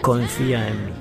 [0.00, 0.92] Confía en mí.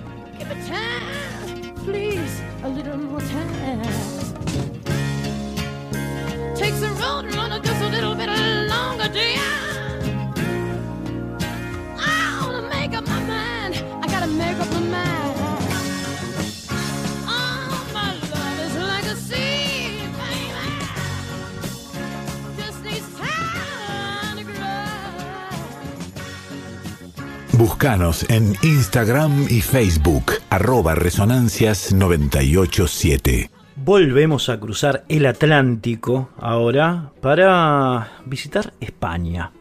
[27.63, 33.49] Búscanos en Instagram y Facebook, arroba resonancias987.
[33.77, 39.53] Volvemos a cruzar el Atlántico ahora para visitar España.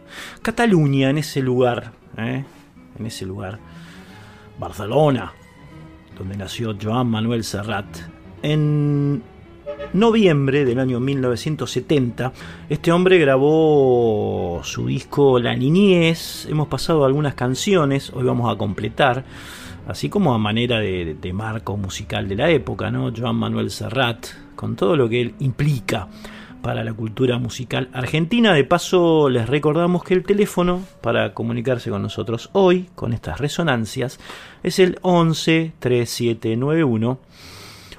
[0.43, 2.45] Cataluña, en ese lugar, ¿eh?
[2.99, 3.61] en ese lugar.
[4.59, 5.33] Barcelona,
[6.19, 7.87] donde nació Joan Manuel Serrat.
[8.43, 9.23] En
[9.93, 12.33] noviembre del año 1970,
[12.69, 16.47] este hombre grabó su disco La Niñez.
[16.47, 19.25] Hemos pasado algunas canciones, hoy vamos a completar,
[19.87, 23.13] así como a manera de, marco musical de la época, ¿no?
[23.15, 24.27] Joan Manuel Serrat,
[24.57, 26.09] con todo lo que él implica
[26.63, 28.55] para la cultura musical argentina.
[28.55, 34.19] De paso, les recordamos que el teléfono para comunicarse con nosotros hoy, con estas resonancias,
[34.63, 37.19] es el 11 3791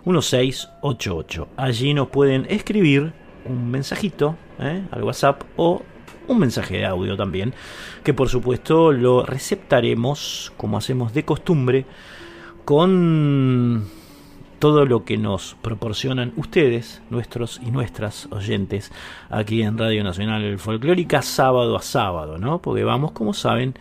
[0.05, 1.47] 1688.
[1.57, 3.13] Allí nos pueden escribir
[3.45, 4.83] un mensajito ¿eh?
[4.91, 5.81] al WhatsApp o
[6.27, 7.53] un mensaje de audio también,
[8.03, 11.85] que por supuesto lo receptaremos como hacemos de costumbre
[12.65, 13.85] con
[14.59, 18.93] todo lo que nos proporcionan ustedes, nuestros y nuestras oyentes,
[19.29, 22.61] aquí en Radio Nacional Folclórica, sábado a sábado, ¿no?
[22.61, 23.73] Porque vamos, como saben,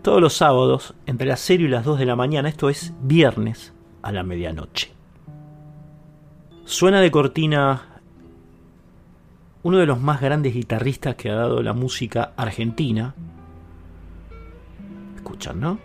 [0.00, 3.74] todos los sábados entre las 0 y las 2 de la mañana, esto es viernes
[4.00, 5.01] a la medianoche.
[6.64, 7.92] Suena de cortina
[9.64, 13.14] uno de los más grandes guitarristas que ha dado la música argentina.
[15.16, 15.78] Escuchan, ¿no?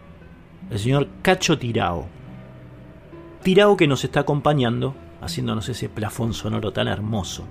[0.70, 2.08] El señor Cacho Tirao.
[3.44, 7.46] Tirao que nos está acompañando, haciéndonos ese plafón sonoro tan hermoso.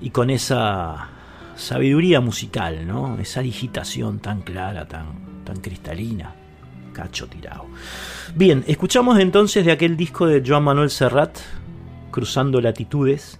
[0.00, 1.08] Y con esa
[1.54, 3.18] sabiduría musical, ¿no?
[3.18, 6.34] Esa digitación tan clara, tan, tan cristalina.
[6.92, 7.68] Cacho Tirao.
[8.34, 11.38] Bien, escuchamos entonces de aquel disco de Joan Manuel Serrat,
[12.10, 13.38] cruzando latitudes,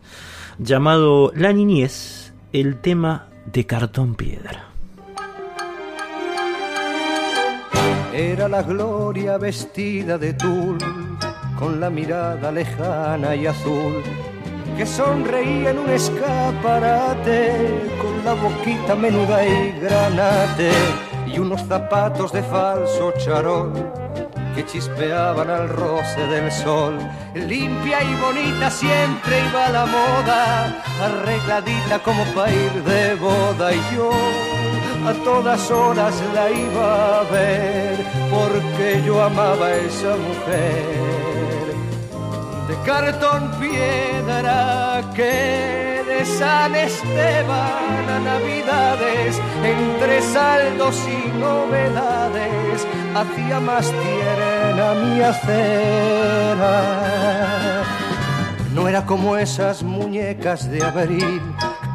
[0.58, 4.66] llamado La Niñez, el tema de cartón piedra.
[8.12, 10.78] Era la gloria vestida de tul,
[11.58, 14.02] con la mirada lejana y azul,
[14.76, 17.52] que sonreía en un escaparate,
[18.00, 20.70] con la boquita menuda y granate,
[21.26, 23.99] y unos zapatos de falso charol
[24.66, 26.98] chispeaban al roce del sol.
[27.34, 34.10] Limpia y bonita siempre iba la moda, arregladita como para ir de boda y yo
[35.06, 37.96] a todas horas la iba a ver
[38.30, 41.74] porque yo amaba a esa mujer
[42.68, 45.89] de cartón piedra que
[46.24, 56.72] San Esteban a Navidades entre saldos y novedades hacía más tierna mi acera.
[58.74, 61.40] No era como esas muñecas de abril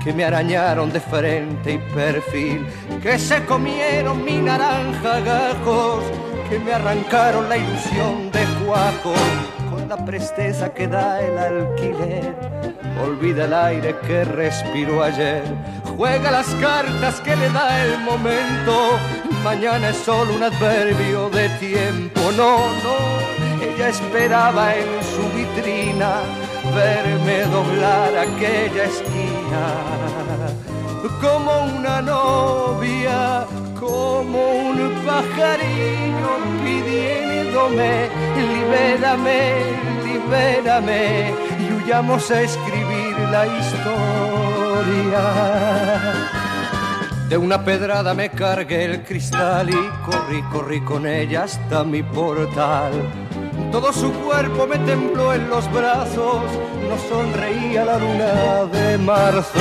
[0.03, 2.67] que me arañaron de frente y perfil,
[3.01, 6.03] que se comieron mi naranja gajos,
[6.49, 9.13] que me arrancaron la ilusión de cuajo
[9.71, 12.64] con la presteza que da el alquiler.
[13.01, 15.43] Olvida el aire que respiró ayer,
[15.97, 18.97] juega las cartas que le da el momento
[19.45, 22.19] mañana es solo un adverbio de tiempo.
[22.35, 22.97] No, no,
[23.61, 26.13] ella esperaba en su vitrina
[26.73, 29.65] verme doblar aquella esquina.
[31.21, 33.45] Como una novia,
[33.79, 34.39] como
[34.69, 36.31] un pajarillo
[36.63, 38.09] pidiéndome,
[38.49, 39.41] libérame,
[40.05, 41.35] libérame,
[41.85, 45.21] huyamos a escribir la historia.
[47.29, 52.91] De una pedrada me cargué el cristal y corrí, corrí con ella hasta mi portal
[53.75, 56.43] todo su cuerpo me tembló en los brazos,
[56.87, 59.59] nos sonreía la luna de marzo.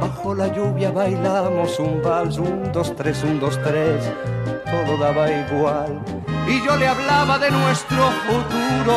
[0.00, 4.12] Bajo la lluvia bailamos un vals, un, dos, tres, un, dos, tres,
[4.64, 6.00] todo daba igual.
[6.48, 8.96] Y yo le hablaba de nuestro futuro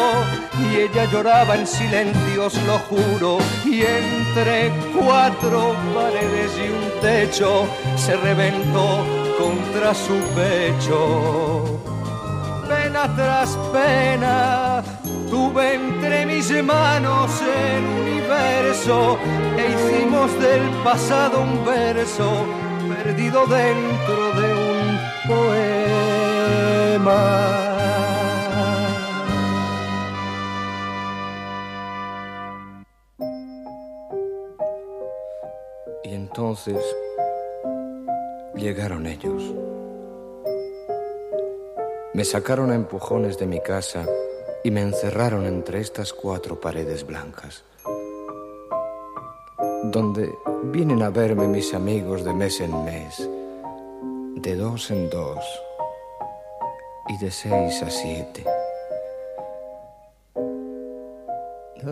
[0.58, 3.39] y ella lloraba en silencio, os lo juro.
[3.66, 9.04] Y entre cuatro paredes y un techo se reventó
[9.38, 11.82] contra su pecho.
[12.70, 14.82] Pena tras pena,
[15.30, 19.18] tuve entre mis manos el universo
[19.58, 22.45] e hicimos del pasado un verso
[22.88, 25.70] perdido dentro de un poema.
[36.04, 36.84] Y entonces
[38.56, 39.42] llegaron ellos.
[42.14, 44.06] Me sacaron a empujones de mi casa
[44.62, 47.64] y me encerraron entre estas cuatro paredes blancas,
[49.84, 50.30] donde
[50.66, 53.30] vienen a verme mis amigos de mes en mes,
[54.36, 55.39] de dos en dos
[57.10, 58.45] y de seis a siete.
[61.84, 61.91] Mi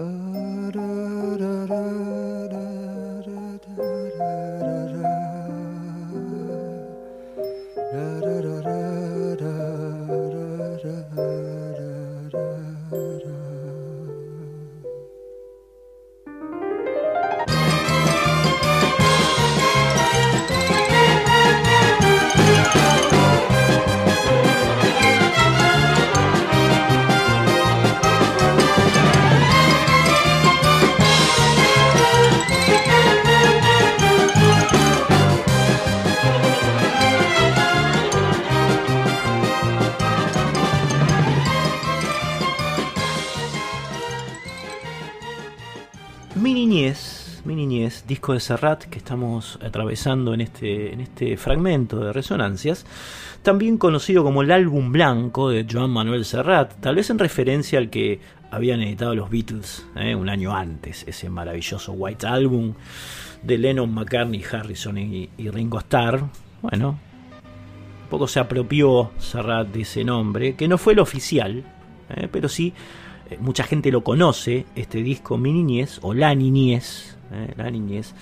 [47.59, 52.85] niñez, disco de Serrat que estamos atravesando en este, en este fragmento de Resonancias,
[53.43, 57.89] también conocido como el álbum blanco de Joan Manuel Serrat, tal vez en referencia al
[57.89, 62.73] que habían editado los Beatles eh, un año antes, ese maravilloso White Album
[63.43, 66.23] de Lennon, McCartney, Harrison y, Ringo Starr.
[66.61, 66.97] Bueno,
[68.09, 71.65] poco se apropió Serrat de ese nombre, que no fue el oficial,
[72.09, 72.73] eh, pero sí
[73.29, 78.13] eh, mucha gente lo conoce, este disco Mi Niñez, o La Niñez, eh, La Niñez,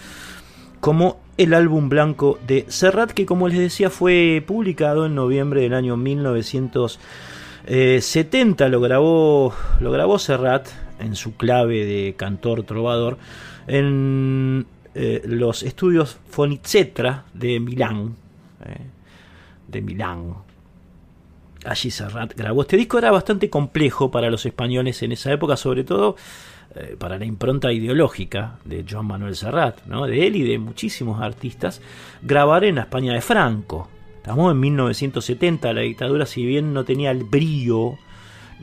[0.80, 5.74] como el álbum blanco de Serrat, que como les decía fue publicado en noviembre del
[5.74, 10.68] año 1970, lo grabó, lo grabó Serrat
[11.00, 13.18] en su clave de cantor trovador
[13.68, 18.16] en eh, los estudios Fonicetra de Milán,
[18.66, 18.80] eh,
[19.68, 20.34] de Milán,
[21.66, 22.62] allí Serrat grabó.
[22.62, 26.16] Este disco era bastante complejo para los españoles en esa época, sobre todo
[26.76, 30.06] eh, para la impronta ideológica de Joan Manuel Serrat, ¿no?
[30.06, 31.82] de él y de muchísimos artistas,
[32.22, 33.90] grabar en la España de Franco.
[34.18, 37.98] Estamos en 1970, la dictadura, si bien no tenía el brío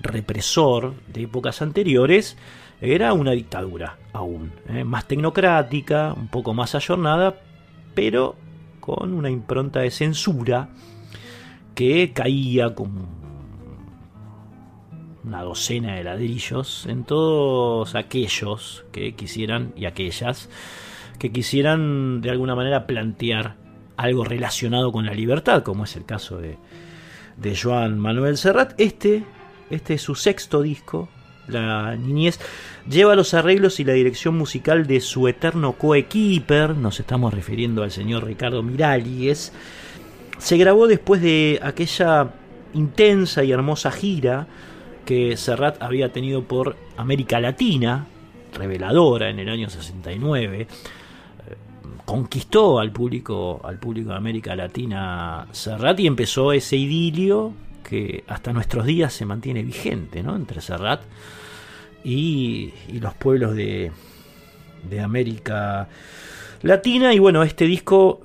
[0.03, 2.37] represor de épocas anteriores,
[2.81, 4.85] era una dictadura aún, ¿eh?
[4.85, 7.37] más tecnocrática, un poco más ayornada,
[7.95, 8.37] pero
[8.81, 10.69] con una impronta de censura
[11.75, 13.09] que caía como
[15.25, 20.49] una docena de ladrillos en todos aquellos que quisieran y aquellas
[21.19, 23.57] que quisieran de alguna manera plantear
[23.97, 26.59] algo relacionado con la libertad, como es el caso de,
[27.37, 28.75] de Joan Manuel Serrat.
[28.79, 29.25] Este,
[29.71, 31.09] este es su sexto disco,
[31.49, 32.39] La Niñez,
[32.89, 37.91] lleva los arreglos y la dirección musical de su eterno coequiper, nos estamos refiriendo al
[37.91, 39.53] señor Ricardo Miralles,
[40.45, 42.35] se grabó después de aquella
[42.75, 44.47] intensa y hermosa gira
[45.07, 48.07] que Serrat había tenido por América Latina,
[48.53, 50.61] reveladora en el año 69.
[50.61, 50.67] Eh,
[52.05, 58.53] conquistó al público, al público de América Latina Serrat y empezó ese idilio que hasta
[58.53, 60.37] nuestros días se mantiene vigente ¿no?
[60.37, 61.01] entre Serrat
[62.05, 63.93] y, y los pueblos de,
[64.91, 65.89] de América
[66.61, 67.15] Latina.
[67.15, 68.21] Y bueno, este disco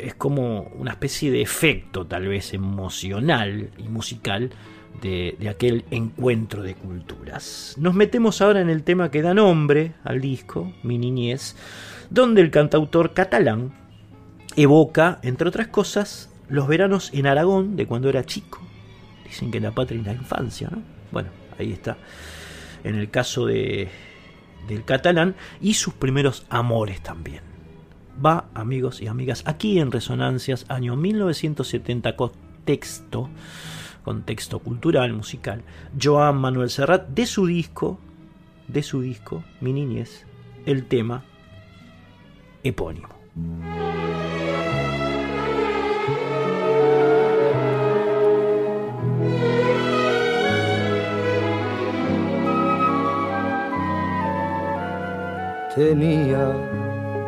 [0.00, 4.50] es como una especie de efecto tal vez emocional y musical
[5.00, 7.74] de, aquel encuentro de culturas.
[7.78, 11.56] Nos metemos ahora en el tema que da nombre al disco, Mi Niñez,
[12.10, 13.72] donde el cantautor catalán
[14.56, 18.60] evoca, entre otras cosas, los veranos en Aragón de cuando era chico.
[19.24, 20.82] Dicen que la patria y la infancia, ¿no?
[21.12, 21.28] Bueno,
[21.58, 21.98] ahí está.
[22.82, 23.88] En el caso de,
[24.66, 27.47] del catalán y sus primeros amores también
[28.24, 33.28] va, amigos y amigas, aquí en Resonancias, año 1970, contexto,
[34.04, 35.62] contexto cultural, musical,
[36.00, 37.98] Joan Manuel Serrat, de su disco,
[38.66, 40.26] de su disco, Mi Niñez,
[40.66, 41.24] el tema
[42.62, 43.08] epónimo.
[55.74, 56.77] Tenía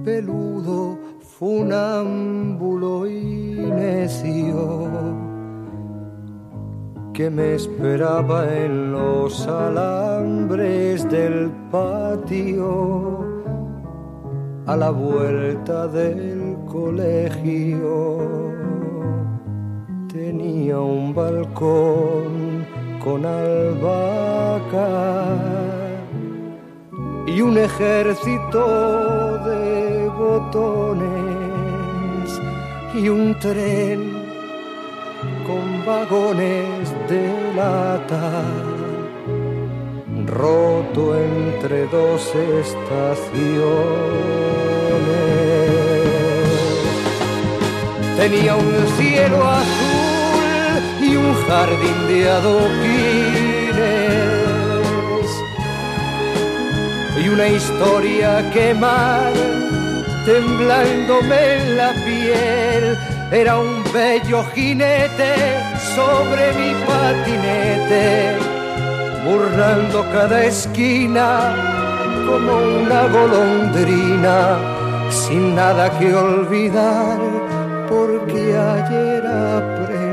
[0.05, 5.33] peludo, funámbulo y necio
[7.13, 13.33] que me esperaba en los alambres del patio
[14.67, 18.19] a la vuelta del colegio.
[20.11, 22.62] Tenía un balcón
[23.03, 24.89] con albahaca
[27.27, 31.11] y un ejército de botones
[32.95, 34.13] y un tren
[35.47, 38.45] con vagones de lata
[40.27, 42.83] roto entre dos estaciones.
[48.17, 49.92] Tenía un cielo azul
[51.17, 52.73] un jardín de adoquines
[57.23, 59.33] y una historia quemar
[60.25, 62.99] temblándome en la piel.
[63.31, 65.35] Era un bello jinete
[65.95, 68.37] sobre mi patinete,
[69.25, 71.55] burlando cada esquina
[72.27, 72.53] como
[72.83, 74.59] una golondrina,
[75.11, 77.19] sin nada que olvidar,
[77.89, 80.12] porque ayer aprendí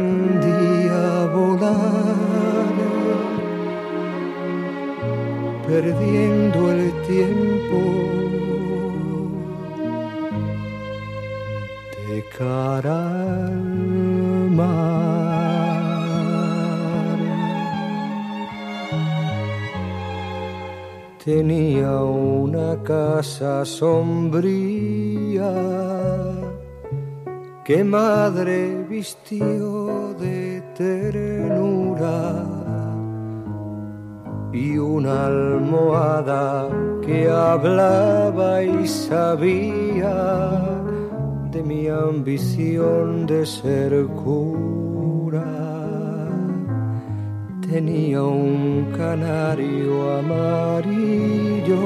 [5.67, 7.80] perdiendo el tiempo
[12.07, 13.30] de cara.
[21.32, 25.53] Tenía una casa sombría
[27.63, 30.39] que madre vistió de
[30.80, 32.21] ternura
[34.53, 36.69] y una almohada
[37.05, 40.15] que hablaba y sabía
[41.51, 43.91] de mi ambición de ser
[44.23, 45.43] cura.
[47.69, 51.84] Tenía un canario amarillo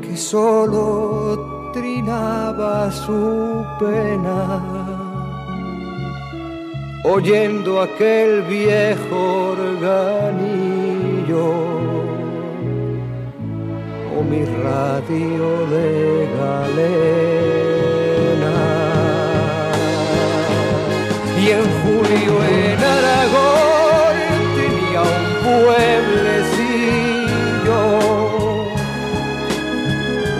[0.00, 4.85] que solo trinaba su pena,
[7.08, 11.46] oyendo aquel viejo organillo
[14.16, 16.96] o mi radio de galena.
[21.40, 24.16] Y en julio en Aragón
[24.58, 26.66] tenía un pueblecillo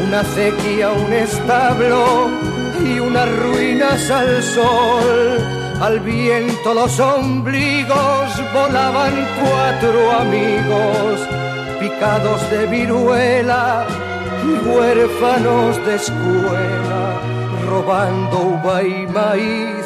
[0.04, 2.02] una sequía, un establo
[2.84, 5.65] y unas ruinas al sol.
[5.80, 11.20] Al viento los ombligos volaban cuatro amigos,
[11.78, 13.86] picados de viruela
[14.42, 17.20] y huérfanos de escuela,
[17.68, 19.84] robando uva y maíz,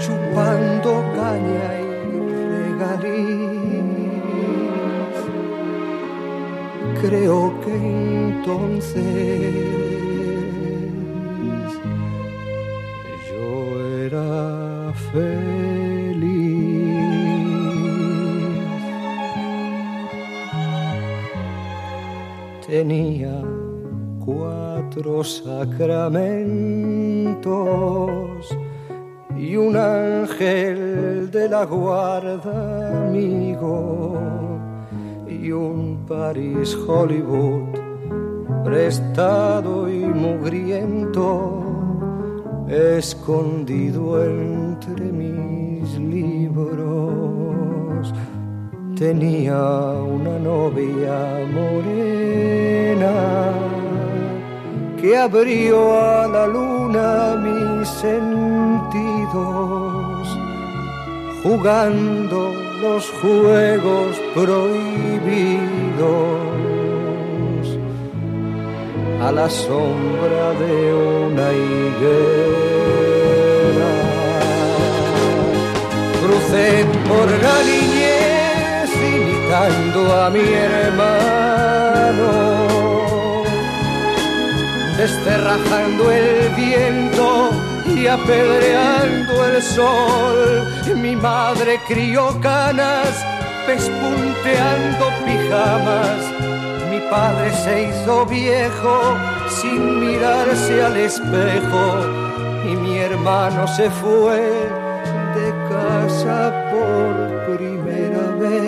[0.00, 1.84] chupando caña y
[2.80, 5.16] regaliz.
[7.00, 9.87] Creo que entonces
[15.12, 16.58] feliz.
[22.66, 23.42] Tenía
[24.24, 26.18] cuatro sacramentos
[29.36, 34.18] y un ángel de la guarda amigo
[35.26, 37.78] y un París Hollywood
[38.64, 41.67] prestado y mugriento,
[42.70, 48.14] escondido entre mis libros.
[48.96, 53.12] Tenía una novia morena
[55.00, 58.28] que abrió a la luna mis sentidos,
[61.42, 62.52] jugando
[62.82, 64.98] los juegos prohibidos
[69.20, 72.28] a la sombra de una higuera.
[76.22, 82.30] Crucé por la niñez imitando a mi hermano,
[84.96, 87.50] desterrajando el viento
[87.86, 90.66] y apedreando el sol.
[90.96, 93.24] Mi madre crió canas,
[93.66, 96.37] pespunteando pijamas.
[96.98, 99.14] Mi padre se hizo viejo
[99.48, 101.84] sin mirarse al espejo
[102.68, 104.40] y mi hermano se fue
[105.36, 108.62] de casa por primera vez.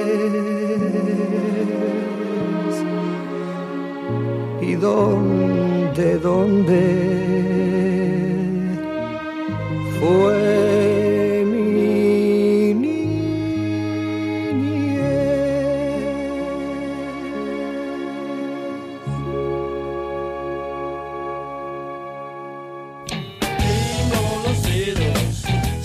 [4.60, 7.30] ¿Y dónde, dónde?
[9.98, 10.89] fue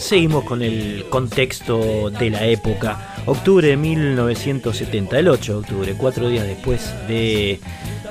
[0.05, 3.15] Seguimos con el contexto de la época.
[3.25, 7.59] Octubre de 1970, el 8 de octubre, cuatro días después de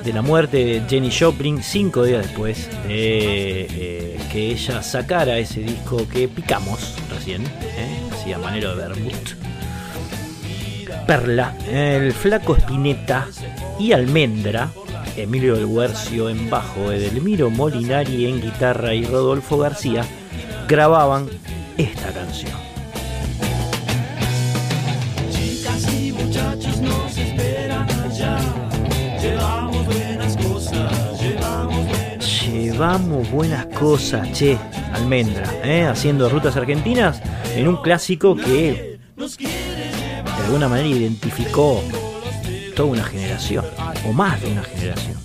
[0.03, 5.61] de la muerte de Jenny Joplin, cinco días después de eh, que ella sacara ese
[5.61, 8.01] disco que picamos recién, ¿eh?
[8.11, 9.29] así a manera de vermut.
[11.07, 13.29] Perla, el flaco Spinetta
[13.79, 14.69] y Almendra,
[15.15, 20.05] Emilio del Huercio en bajo, Edelmiro Molinari en guitarra y Rodolfo García
[20.67, 21.29] grababan
[21.77, 22.53] esta canción.
[25.31, 28.37] Chicas y muchachos nos esperan allá.
[32.51, 34.57] Llevamos buenas cosas, che,
[34.93, 35.85] almendra, ¿eh?
[35.85, 37.21] haciendo rutas argentinas
[37.55, 41.81] en un clásico que de alguna manera identificó
[42.75, 43.65] toda una generación,
[44.07, 45.15] o más de una generación.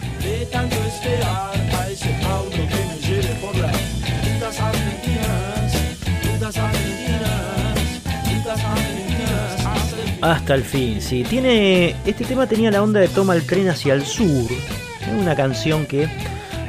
[10.20, 11.24] Hasta el fin, sí.
[11.24, 14.50] Tiene, este tema tenía la onda de Toma el tren hacia el sur.
[15.18, 16.08] Una canción que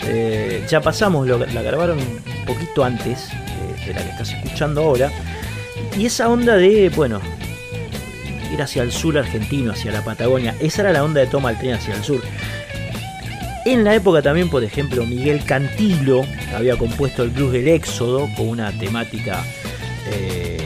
[0.07, 5.11] eh, ya pasamos, la grabaron un poquito antes eh, de la que estás escuchando ahora.
[5.97, 7.19] Y esa onda de, bueno,
[8.53, 11.57] ir hacia el sur argentino, hacia la Patagonia, esa era la onda de toma el
[11.57, 12.21] tren hacia el sur.
[13.65, 16.25] En la época también, por ejemplo, Miguel Cantilo
[16.55, 19.43] había compuesto el blues del Éxodo con una temática
[20.09, 20.60] eh,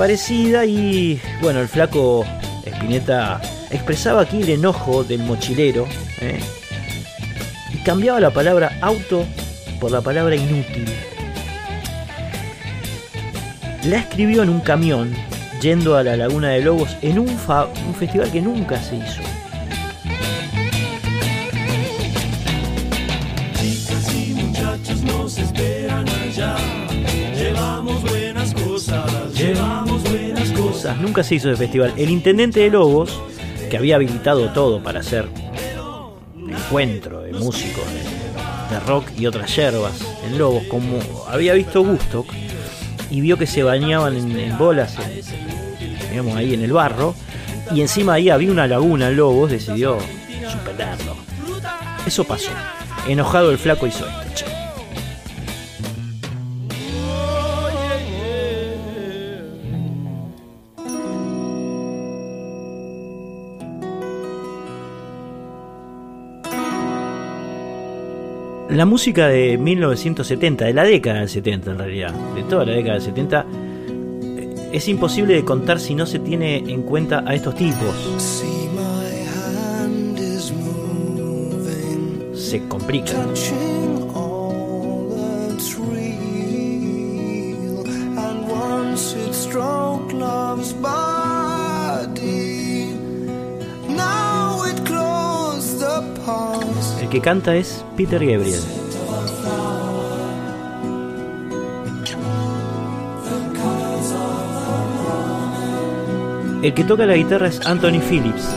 [0.00, 2.24] parecida y bueno, el flaco
[2.64, 3.38] Spinetta
[3.70, 5.86] expresaba aquí el enojo del mochilero
[7.84, 9.26] cambiaba la palabra auto
[9.78, 10.86] por la palabra inútil.
[13.84, 15.14] La escribió en un camión
[15.60, 19.29] yendo a la Laguna de Lobos en un, un festival que nunca se hizo.
[31.00, 31.92] Nunca se hizo el festival.
[31.96, 33.20] El intendente de Lobos,
[33.70, 35.28] que había habilitado todo para hacer
[36.48, 37.84] encuentro de músicos
[38.70, 42.24] de, rock y otras yerbas en Lobos, como había visto Gusto
[43.10, 44.96] y vio que se bañaban en, bolas,
[46.10, 47.14] digamos ahí en el barro,
[47.72, 49.98] y encima ahí había una laguna en Lobos, decidió
[50.48, 51.16] superarlo.
[52.06, 52.50] Eso pasó.
[53.08, 54.49] Enojado el flaco hizo esto.
[68.70, 72.94] La música de 1970, de la década del 70 en realidad, de toda la década
[72.94, 73.46] del 70,
[74.22, 77.94] eh, es imposible de contar si no se tiene en cuenta a estos tipos.
[82.32, 83.12] Se complica.
[97.00, 98.62] El que canta es Peter Gabriel.
[106.62, 108.49] El que toca la guitarra es Anthony Phillips.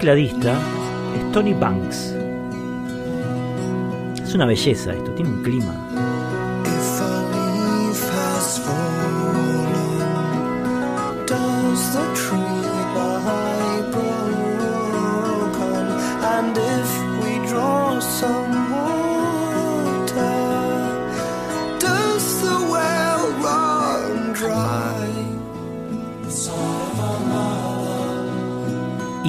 [0.00, 0.58] Tecladista
[1.14, 2.14] es Tony Banks.
[4.22, 5.89] Es una belleza esto, tiene un clima.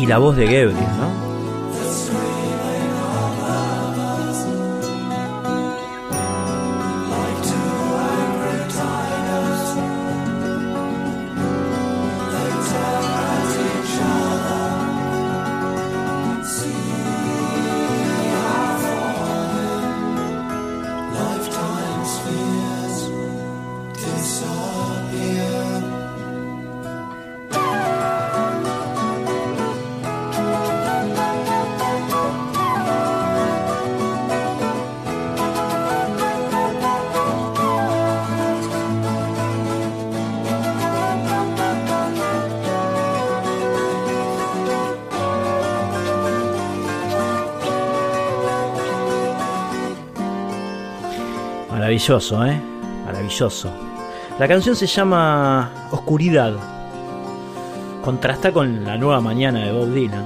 [0.02, 1.31] Y la voz de Gabriel, ¿no?
[52.02, 52.60] Maravilloso, ¿eh?
[53.06, 53.70] Maravilloso.
[54.40, 56.52] La canción se llama Oscuridad.
[58.04, 60.26] Contrasta con La Nueva Mañana de Bob Dylan.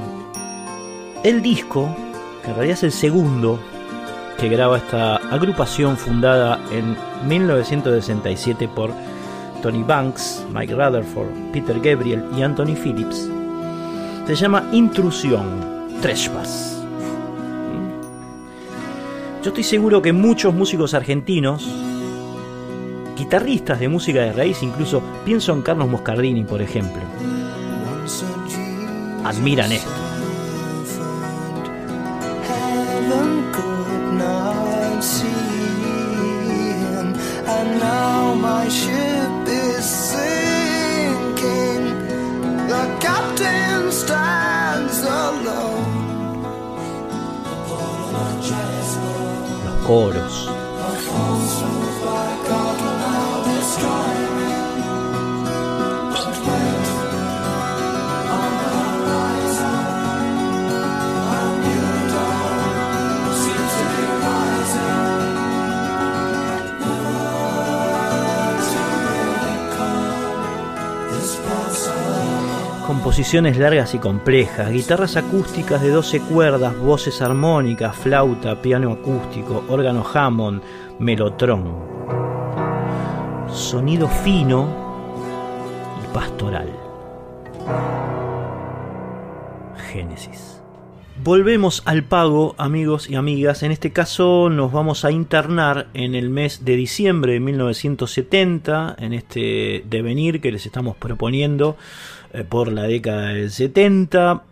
[1.22, 1.94] El disco,
[2.42, 3.60] que en realidad es el segundo
[4.38, 6.96] que graba esta agrupación fundada en
[7.28, 8.92] 1967 por
[9.62, 13.30] Tony Banks, Mike Rutherford, Peter Gabriel y Anthony Phillips,
[14.26, 16.75] se llama Intrusión, Trespass.
[19.46, 21.70] Yo estoy seguro que muchos músicos argentinos,
[23.16, 27.04] guitarristas de música de raíz, incluso pienso en Carlos Moscardini, por ejemplo,
[29.24, 29.92] admiran esto.
[49.86, 50.65] Coros.
[73.06, 80.04] Composiciones largas y complejas, guitarras acústicas de 12 cuerdas, voces armónicas, flauta, piano acústico, órgano
[80.12, 80.64] Hammond,
[80.98, 81.76] melotrón.
[83.48, 84.68] Sonido fino
[86.04, 86.68] y pastoral.
[89.92, 90.60] Génesis.
[91.24, 93.62] Volvemos al pago, amigos y amigas.
[93.62, 99.14] En este caso nos vamos a internar en el mes de diciembre de 1970, en
[99.14, 101.78] este devenir que les estamos proponiendo
[102.44, 104.44] por la década del 70.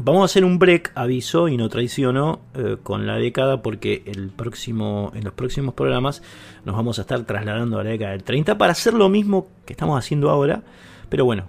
[0.00, 4.30] Vamos a hacer un break, aviso y no traiciono, eh, con la década porque el
[4.30, 6.22] próximo, en los próximos programas
[6.64, 9.72] nos vamos a estar trasladando a la década del 30 para hacer lo mismo que
[9.72, 10.62] estamos haciendo ahora,
[11.08, 11.44] pero bueno,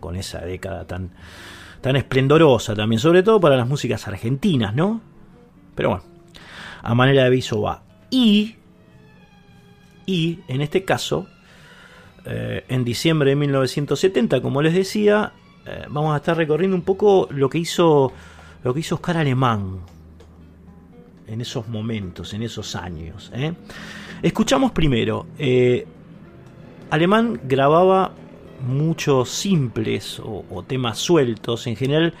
[0.00, 1.10] con, esa década tan,
[1.82, 5.02] tan esplendorosa también, sobre todo para las músicas argentinas, ¿no?
[5.74, 6.04] Pero bueno,
[6.82, 7.82] a manera de aviso va.
[8.10, 8.56] Y,
[10.06, 11.26] y en este caso,
[12.26, 15.32] eh, en diciembre de 1970, como les decía,
[15.66, 18.12] eh, vamos a estar recorriendo un poco lo que hizo
[18.62, 19.80] lo que hizo Oscar Alemán
[21.26, 23.30] en esos momentos, en esos años.
[23.34, 23.52] ¿eh?
[24.22, 25.26] Escuchamos primero.
[26.88, 28.14] Alemán grababa
[28.66, 31.66] muchos simples o, temas sueltos.
[31.66, 32.14] En general,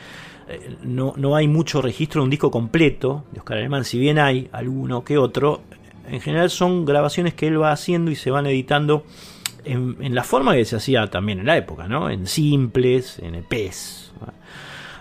[0.82, 4.50] no, no, hay mucho registro de un disco completo de Oscar Alemán, si bien hay
[4.52, 5.62] alguno que otro.
[6.06, 9.06] En general son grabaciones que él va haciendo y se van editando
[9.64, 12.10] en, la forma que se hacía también en la época, ¿no?
[12.10, 14.12] En simples, en EPs.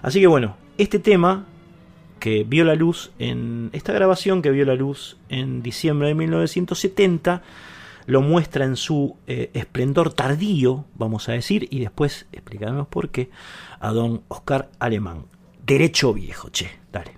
[0.02, 1.46] Así que bueno, este tema
[2.20, 7.42] que vio la luz en esta grabación que vio la luz en diciembre de 1970
[8.06, 13.30] lo muestra en su eh, esplendor tardío, vamos a decir, y después explicaremos por qué
[13.80, 15.26] a don Oscar Alemán.
[15.66, 17.14] Derecho viejo, che, dale.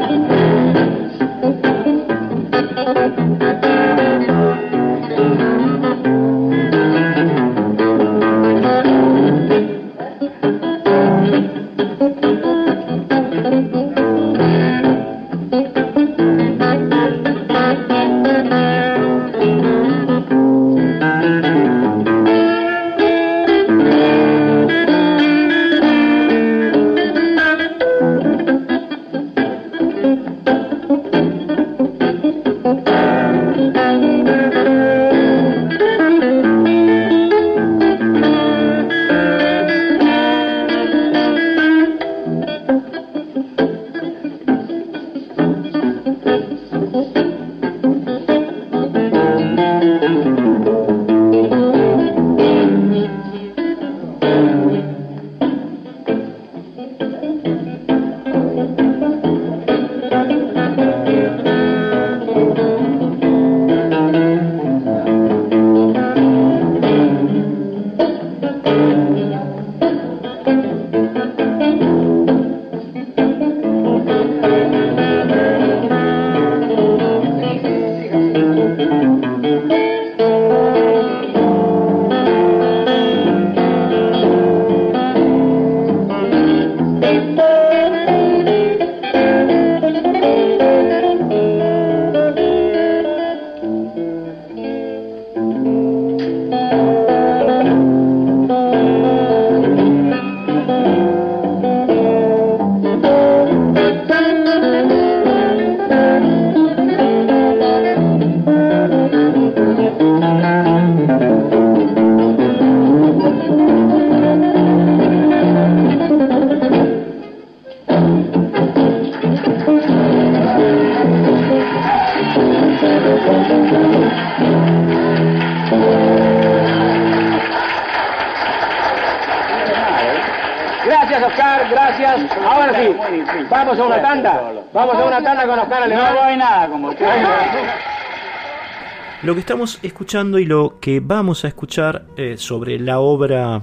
[139.30, 143.62] Lo que estamos escuchando y lo que vamos a escuchar eh, sobre la obra,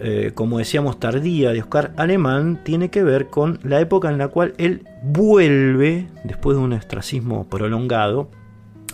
[0.00, 4.28] eh, como decíamos, tardía de Oscar Alemán, tiene que ver con la época en la
[4.28, 8.30] cual él vuelve, después de un ostracismo prolongado,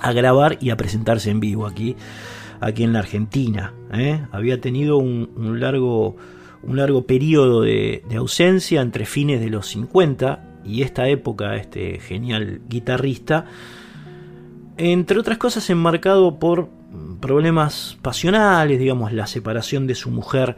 [0.01, 1.95] a grabar y a presentarse en vivo aquí,
[2.59, 3.72] aquí en la Argentina.
[3.92, 4.20] ¿eh?
[4.32, 6.16] Había tenido un, largo
[6.64, 12.62] un largo periodo de, ausencia entre fines de los 50 y esta época, este genial
[12.68, 13.47] guitarrista,
[14.77, 16.68] entre otras cosas enmarcado por
[17.20, 20.57] problemas pasionales, digamos, la separación de su mujer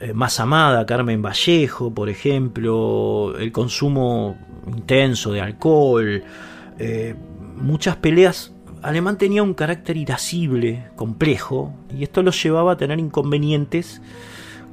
[0.00, 6.22] eh, más amada, Carmen Vallejo, por ejemplo, el consumo intenso de alcohol,
[6.78, 7.14] eh,
[7.56, 8.54] muchas peleas.
[8.82, 14.00] Alemán tenía un carácter irascible, complejo, y esto lo llevaba a tener inconvenientes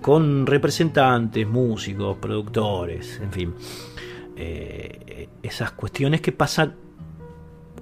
[0.01, 3.53] con representantes, músicos, productores, en fin.
[4.37, 6.75] Eh, esas cuestiones que pasan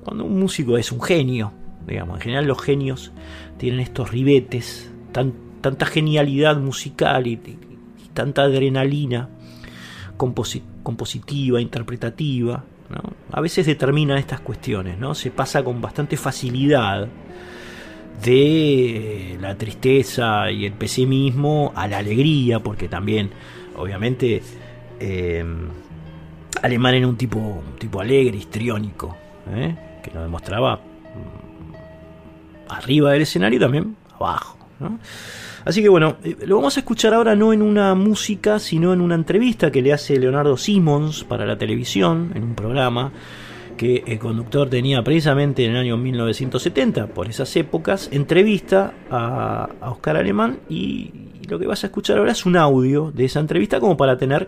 [0.06, 1.52] cuando un músico es un genio,
[1.86, 2.18] digamos.
[2.18, 3.12] En general los genios
[3.58, 7.40] tienen estos ribetes, tan, tanta genialidad musical y,
[8.14, 9.28] tanta adrenalina
[10.16, 12.64] composi compositiva, interpretativa.
[12.90, 13.02] ¿no?
[13.32, 15.16] A veces determinan estas cuestiones, ¿no?
[15.16, 17.08] Se pasa con bastante facilidad
[18.24, 23.32] de la tristeza y el pesimismo a la alegría, porque también,
[23.76, 24.44] obviamente,
[25.00, 25.44] eh,
[26.62, 29.18] Alemán era un tipo, tipo alegre, histriónico,
[29.54, 29.76] ¿eh?
[30.06, 31.74] Que lo demostraba mm,
[32.70, 34.58] arriba del escenario y también abajo.
[34.80, 35.00] ¿no?
[35.66, 39.02] Así que bueno, eh, lo vamos a escuchar ahora no en una música, sino en
[39.02, 43.12] una entrevista que le hace Leonardo Simons para la televisión, en un programa
[43.76, 50.18] que el conductor tenía precisamente en el año 1970, por esas épocas, entrevista a, Oscar
[50.18, 51.12] Alemán y,
[51.50, 54.48] lo que vas a escuchar ahora es un audio de esa entrevista como para tener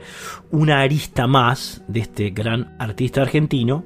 [0.50, 3.84] una arista más de este gran artista argentino,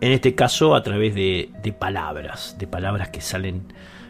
[0.00, 3.62] en este caso a través de, de palabras, de palabras que salen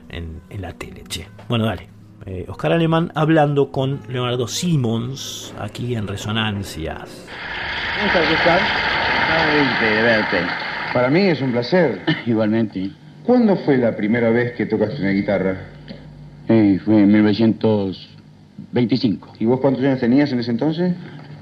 [0.08, 1.02] en, en la tele.
[1.08, 1.26] Che.
[1.48, 1.88] Bueno, dale.
[2.26, 7.26] Eh, Oscar Alemán hablando con Leonardo Simons aquí en Resonancias.
[7.96, 8.60] ¿Cómo estás, Oscar?
[9.80, 10.38] de verte.
[10.92, 12.00] Para mí es un placer.
[12.26, 12.90] Igualmente.
[13.24, 15.56] ¿Cuándo fue la primera vez que tocaste una guitarra?
[16.48, 19.34] Eh, fue en 1925.
[19.38, 20.92] ¿Y vos cuántos años tenías en ese entonces?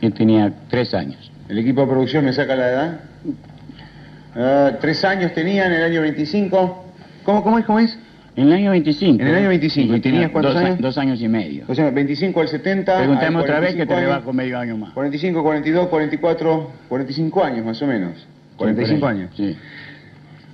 [0.01, 1.33] Yo tenía tres años.
[1.49, 3.01] ¿El equipo de producción me saca la edad?
[4.35, 6.85] Uh, tres años tenía en el año 25.
[7.25, 7.65] ¿Cómo, cómo es?
[7.65, 7.99] ¿Cómo es?
[8.37, 9.21] En el año 25.
[9.21, 9.97] En el año 25.
[9.97, 10.79] ¿Y tenías cuántos dos, años?
[10.81, 11.65] Dos años y medio.
[11.67, 12.99] O sea, 25 al 70.
[12.99, 14.93] Preguntame otra vez que te años, bajo medio año más.
[14.93, 18.27] 45, 42, 44, 45 años más o menos.
[18.57, 19.31] 45 sí, años.
[19.37, 19.57] Sí.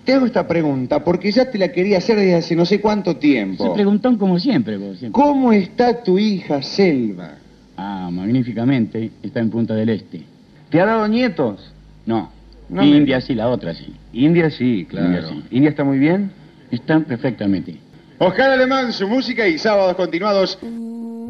[0.05, 3.17] Te hago esta pregunta porque ya te la quería hacer desde hace no sé cuánto
[3.17, 3.65] tiempo.
[3.65, 4.99] Se preguntón como siempre, vos.
[4.99, 5.21] Siempre.
[5.21, 7.33] ¿Cómo está tu hija Selva?
[7.77, 9.11] Ah, magníficamente.
[9.23, 10.23] Está en Punta del Este.
[10.71, 11.73] ¿Te ha dado nietos?
[12.07, 12.31] No.
[12.69, 13.95] No India me- sí, la otra sí.
[14.13, 15.07] India sí, claro.
[15.09, 15.45] India sí.
[15.51, 16.33] ¿India está muy bien?
[16.71, 17.77] Están perfectamente.
[18.19, 20.59] Oscar Alemán, su música y sábados continuados.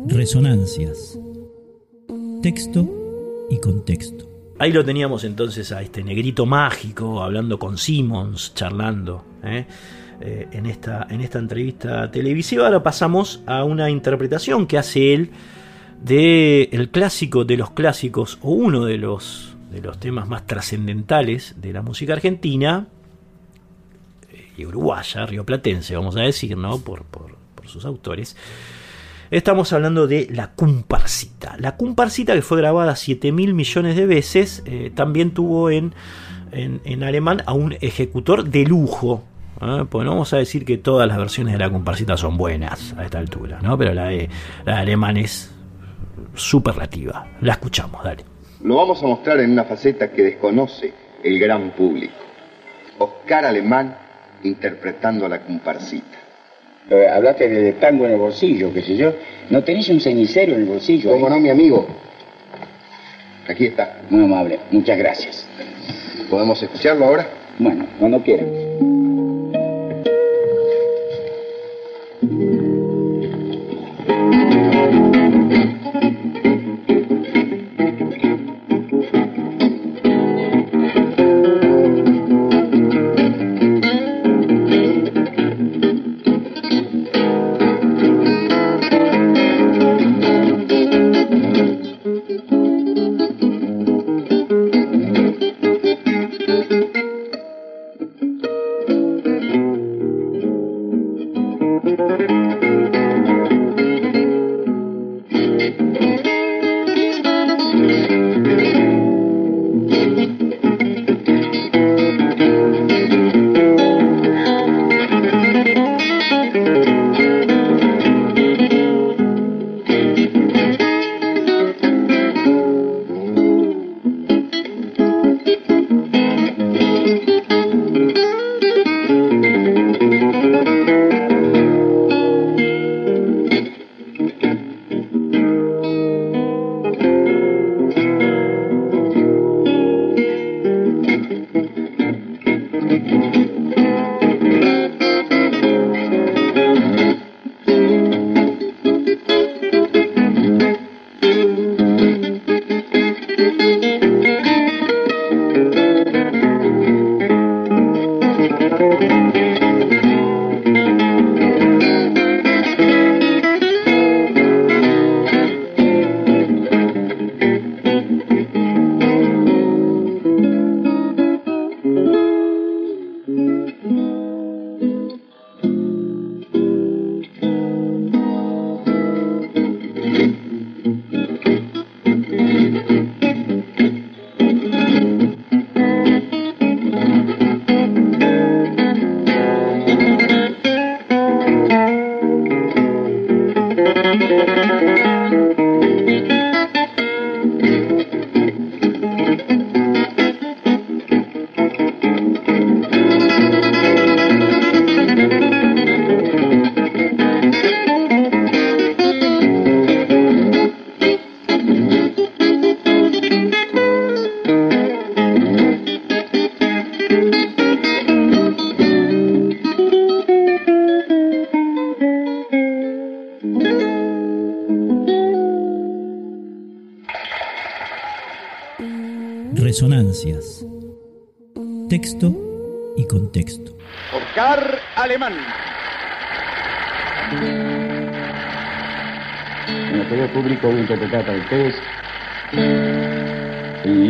[0.06, 1.18] Resonancias.
[2.42, 4.28] Texto y contexto.
[4.58, 9.64] Ahí lo teníamos entonces a este negrito mágico hablando con Simmons, charlando ¿eh?
[10.20, 12.66] Eh, en, esta, en esta entrevista televisiva.
[12.66, 15.30] Ahora pasamos a una interpretación que hace él
[16.02, 21.56] de el clásico de los clásicos o uno de los, de los temas más trascendentales
[21.60, 22.86] de la música argentina
[24.56, 26.78] y uruguaya, rioplatense, vamos a decir, ¿no?
[26.78, 28.36] Por, por, por sus autores.
[29.30, 31.56] Estamos hablando de la comparsita.
[31.58, 35.92] La comparsita que fue grabada 7 mil millones de veces, eh, también tuvo en,
[36.52, 39.24] en, en, alemán a un ejecutor de lujo.
[39.88, 43.04] Pues no vamos a decir que todas las versiones de la comparsita son buenas a
[43.04, 43.78] esta altura, ¿no?
[43.78, 44.28] pero la la de
[44.66, 45.52] alemán es
[46.34, 47.26] superlativa.
[47.40, 48.33] La escuchamos, dale.
[48.64, 50.90] Lo vamos a mostrar en una faceta que desconoce
[51.22, 52.14] el gran público.
[52.98, 53.94] Oscar Alemán
[54.42, 56.18] interpretando a la comparsita.
[56.88, 59.12] Eh, hablaste de tango en el bolsillo, qué sé yo.
[59.50, 61.10] ¿No tenés un cenicero en el bolsillo?
[61.10, 61.86] ¿Cómo no, mi amigo?
[63.46, 64.00] Aquí está.
[64.08, 65.46] Muy amable, muchas gracias.
[66.30, 67.28] ¿Podemos escucharlo ahora?
[67.58, 69.03] Bueno, cuando quieran.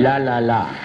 [0.03, 0.84] La La La.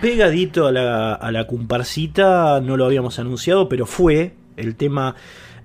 [0.00, 5.14] Pegadito a la, a la comparsita, no lo habíamos anunciado, pero fue el tema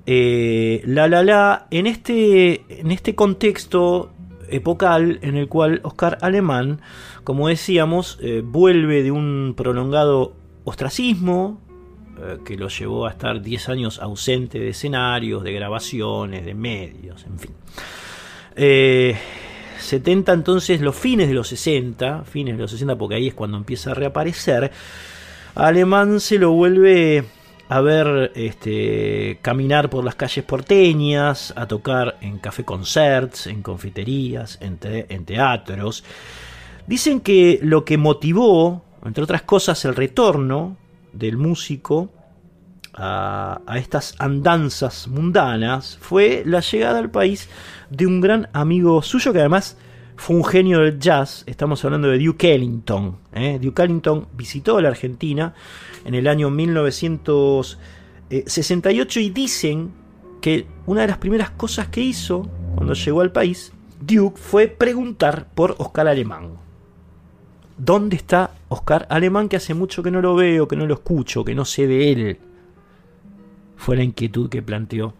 [0.05, 4.11] eh, La La La en este, en este contexto
[4.49, 6.81] epocal en el cual Oscar Alemán,
[7.23, 10.35] como decíamos, eh, vuelve de un prolongado
[10.65, 11.61] ostracismo
[12.21, 17.25] eh, que lo llevó a estar 10 años ausente de escenarios, de grabaciones, de medios,
[17.25, 17.51] en fin.
[19.79, 23.57] 70 entonces los fines de los 60, fines de los 60 porque ahí es cuando
[23.57, 24.71] empieza a reaparecer,
[25.55, 27.25] Alemán se lo vuelve
[27.73, 34.59] a ver este, caminar por las calles porteñas, a tocar en café concerts, en confiterías,
[34.61, 36.03] en, en teatros.
[36.85, 40.77] Dicen que lo que motivó, entre otras cosas, el retorno
[41.13, 42.11] del músico
[42.93, 47.49] a, a, estas andanzas mundanas fue la llegada al país
[47.89, 49.77] de un gran amigo suyo que además
[50.15, 51.43] fue un genio del jazz.
[51.47, 53.17] Estamos hablando de Duke Ellington.
[53.33, 53.57] ¿eh?
[53.61, 55.53] Duke Ellington visitó la Argentina
[56.05, 59.91] en el año 1968 y dicen
[60.41, 65.47] que una de las primeras cosas que hizo cuando llegó al país, Duke, fue preguntar
[65.53, 66.57] por Oscar Alemán.
[67.77, 71.43] ¿Dónde está Oscar Alemán que hace mucho que no lo veo, que no lo escucho,
[71.43, 72.37] que no sé de él?
[73.77, 75.15] Fue la inquietud que planteó.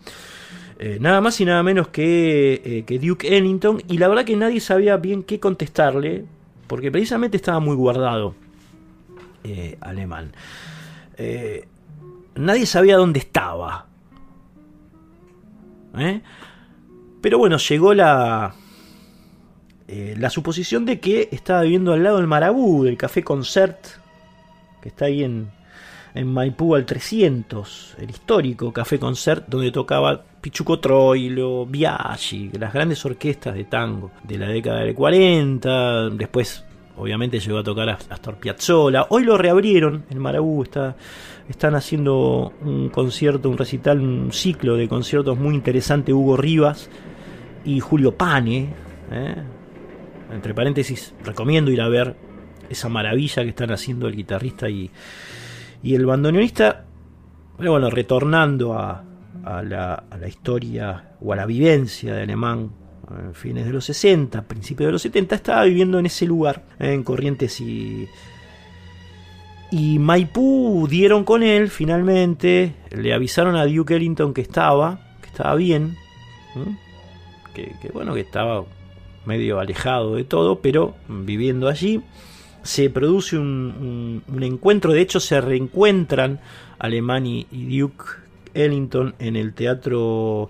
[0.86, 4.36] Eh, nada más y nada menos que, eh, que, Duke Ellington, y la verdad que
[4.36, 6.25] nadie sabía bien qué contestarle,
[6.67, 8.36] porque precisamente estaba muy guardado
[9.45, 10.34] eh, alemán.
[12.36, 13.88] nadie sabía dónde estaba.
[17.21, 18.53] Pero bueno, llegó la,
[19.88, 23.79] la suposición de que estaba viviendo al lado del Marabú, del Café Concert,
[24.81, 25.49] que está ahí en,
[26.16, 33.03] en Maipú al 300, el histórico Café Concert, donde tocaba Pichuco Troilo, Biaggi, las grandes
[33.05, 36.64] orquestas de tango de la década del 40, después
[36.97, 40.95] obviamente llegó a tocar Astor Piazzolla, hoy lo reabrieron en Marabú, está,
[41.49, 46.89] están haciendo un concierto, un recital, un ciclo de conciertos muy interesante, Hugo Rivas
[47.66, 48.70] y Julio Pane,
[49.11, 49.36] ¿eh?
[50.32, 52.16] entre paréntesis, recomiendo ir a ver
[52.70, 54.91] esa maravilla que están haciendo el guitarrista y,
[55.84, 56.86] y el bandoneonista,
[57.57, 59.03] pero bueno, retornando a,
[59.43, 62.71] a la, historia o a la vivencia de Alemán
[63.09, 67.03] en fines de los 60, principios de los 70, estaba viviendo en ese lugar, en
[67.03, 68.07] Corrientes y,
[69.71, 75.55] y Maipú dieron con él finalmente, le avisaron a Duke Ellington que estaba, que estaba
[75.55, 75.97] bien,
[77.53, 78.63] que, bueno, que estaba
[79.25, 82.01] medio alejado de todo, pero viviendo allí.
[82.63, 86.39] Se produce un, encuentro, de hecho se reencuentran
[86.79, 88.05] Alemán y Duke
[88.53, 90.49] Ellington en el Teatro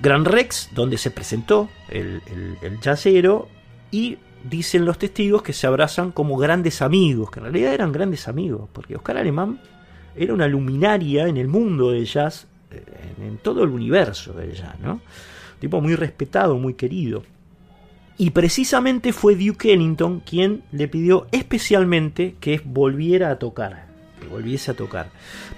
[0.00, 2.22] Gran Rex, donde se presentó el,
[2.62, 2.78] el,
[3.90, 4.18] y
[4.48, 8.68] dicen los testigos que se abrazan como grandes amigos, que en realidad eran grandes amigos,
[8.72, 9.60] porque Oscar Alemán
[10.16, 12.82] era una luminaria en el mundo del jazz, eh,
[13.20, 15.00] en, todo el universo del jazz, ¿no?
[15.58, 17.22] tipo muy respetado, muy querido.
[18.20, 23.86] Y precisamente fue Duke Ellington quien le pidió especialmente que volviera a tocar,
[24.20, 25.08] que volviese a tocar.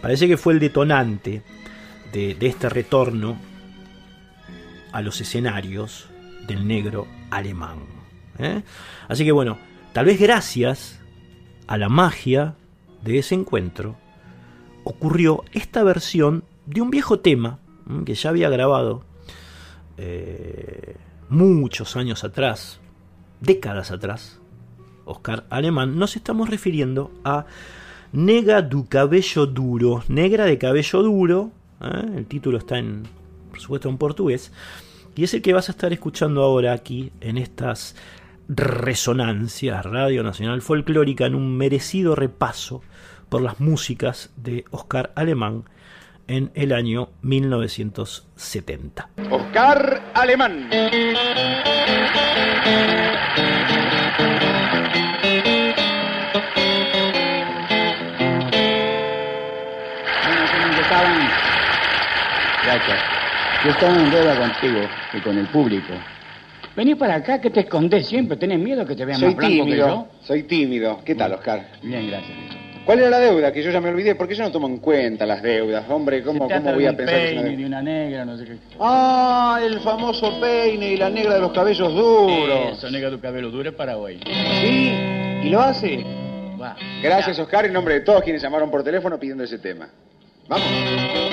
[0.00, 1.42] Parece que fue el detonante
[2.12, 3.36] de, este retorno
[4.92, 6.06] a los escenarios
[6.46, 7.78] del negro alemán.
[8.38, 8.62] ¿eh?
[9.08, 9.58] Así que bueno,
[9.92, 11.00] tal vez gracias
[11.66, 12.54] a la magia
[13.02, 13.96] de ese encuentro,
[14.84, 17.58] ocurrió esta versión de un viejo tema
[18.06, 19.04] que ya había grabado
[19.96, 20.94] eh,
[21.32, 22.78] muchos años atrás,
[23.40, 24.38] décadas atrás,
[25.06, 27.46] Oscar Alemán, nos estamos refiriendo a
[28.12, 31.50] Nega du cabello duro, negra de cabello duro,
[31.80, 32.18] ¿eh?
[32.18, 33.04] el título está en,
[33.48, 34.52] por supuesto, en portugués,
[35.16, 37.96] y es el que vas a estar escuchando ahora aquí en estas
[38.48, 42.82] resonancias Radio Nacional Folclórica en un merecido repaso
[43.30, 45.64] por las músicas de Oscar Alemán
[46.32, 49.10] en el año 1970.
[49.30, 50.70] Oscar Alemán.
[63.64, 64.80] Yo estaba en deuda contigo
[65.12, 65.92] y con el público.
[66.74, 68.36] Vení para acá, que te escondes siempre.
[68.36, 70.08] ¿Tenés miedo que te vean soy más blanco tímido, que yo?
[70.22, 71.00] Soy tímido.
[71.04, 71.68] ¿Qué tal, Oscar?
[71.82, 72.61] Bien, gracias.
[72.84, 73.52] ¿Cuál era la deuda?
[73.52, 74.14] Que yo ya me olvidé.
[74.14, 75.88] ¿Por qué yo no tomo en cuenta las deudas?
[75.88, 78.44] Hombre, ¿cómo, Se cómo voy de a pensar una peine, de una negra, no sé
[78.44, 78.56] qué.
[78.80, 82.78] Ah, el famoso peine y la negra de los cabellos duros.
[82.78, 84.20] Eso, negra tu cabello duro es Paraguay.
[84.60, 84.92] ¿Sí?
[85.46, 86.04] ¿Y lo hace?
[86.60, 86.76] Va.
[87.02, 89.88] Gracias, Oscar, en nombre de todos quienes llamaron por teléfono pidiendo ese tema.
[90.48, 91.31] Vamos.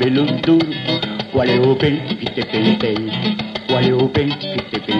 [0.00, 0.58] Cabeludo,
[1.30, 2.78] qual é o 20 que te?
[3.68, 4.38] Qual é o 20
[4.70, 4.92] que te?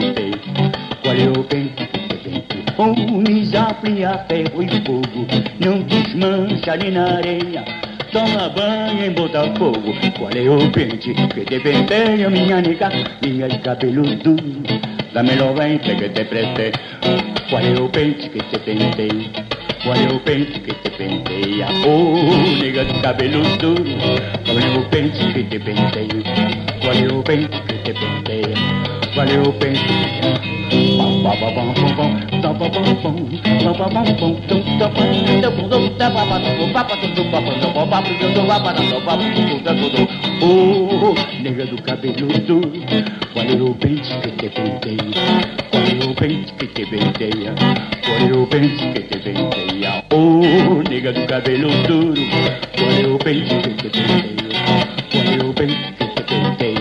[1.02, 2.64] Qual é o 20 que te?
[2.76, 5.26] Oh, misapre a ferro e fogo,
[5.58, 7.64] não desmancha ali na areia.
[8.12, 12.90] Toma banho em Botafogo Qual é o pente que te penteia, minha nega
[13.22, 14.42] Minha de cabelo duro
[15.14, 16.72] los 20 que te presté
[17.48, 19.30] Qual é o pente que te pentei
[19.84, 25.42] Qual é o pente que te penteia Oh, nega de cabelo duro o bem, que
[25.44, 26.22] te bem tenho.
[26.84, 28.54] Valeu bem, que te bem tenho.
[29.16, 30.60] Valeu bem, que te bem tenho.
[40.42, 42.60] Oh, nega do cabeludo,
[43.34, 45.24] olha o pente que te penteia,
[45.72, 47.54] olha o pente que te penteia,
[48.08, 50.04] olha o pente que te penteia.
[50.12, 52.22] Oh, nega do cabelo duro,
[52.78, 54.49] olha o pente que te penteia.
[55.10, 56.80] Qual é o pente que te penteia?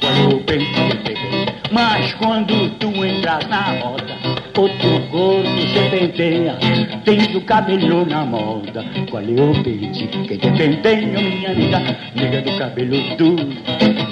[0.00, 1.54] Qual é o pente que te penteia?
[1.70, 4.16] Mas quando tu entras na roda,
[4.56, 6.56] outro gordo se penteia,
[7.04, 8.84] tens o cabelo na moda.
[9.10, 13.48] Qual é o pente que te penteia, minha nega, nega do cabelo duro?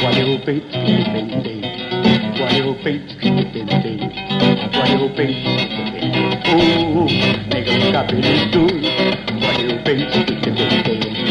[0.00, 1.72] Qual é o pente que te penteia?
[2.36, 4.10] Qual é o pente que te penteia?
[4.72, 6.40] Qual é o pente que te penteia?
[6.54, 7.06] Oh,
[7.54, 8.80] nega do cabelo duro,
[9.40, 11.21] qual é o pente que te penteia?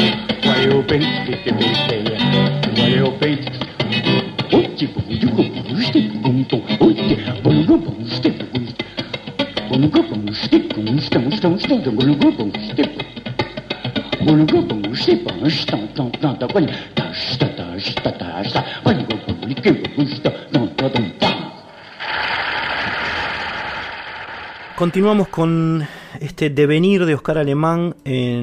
[24.81, 25.88] Continuamos con
[26.19, 28.40] este devenir de Oscar Alemán en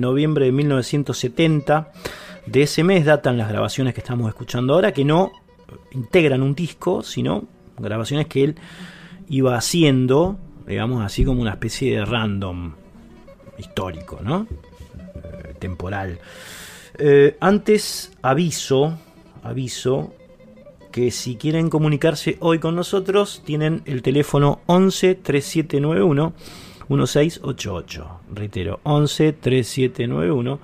[0.00, 1.92] noviembre de 1970.
[2.46, 5.32] De ese mes datan las grabaciones que estamos escuchando ahora, que no
[5.92, 7.44] integran un disco, sino
[7.78, 8.56] grabaciones que él
[9.28, 12.72] iba haciendo, digamos así como una especie de random
[13.58, 14.46] histórico, ¿no?
[15.14, 16.18] Eh, temporal.
[16.98, 18.98] Eh, antes aviso,
[19.42, 20.12] aviso
[20.90, 26.32] que si quieren comunicarse hoy con nosotros tienen el teléfono 11 3791
[26.90, 28.20] 1688.
[28.34, 30.58] Reitero, 11 3791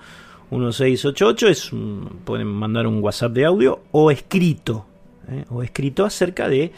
[0.51, 4.86] 1688 es un- pueden mandar un WhatsApp de audio o escrito
[5.28, 5.44] ¿eh?
[5.51, 6.70] o escrito acerca de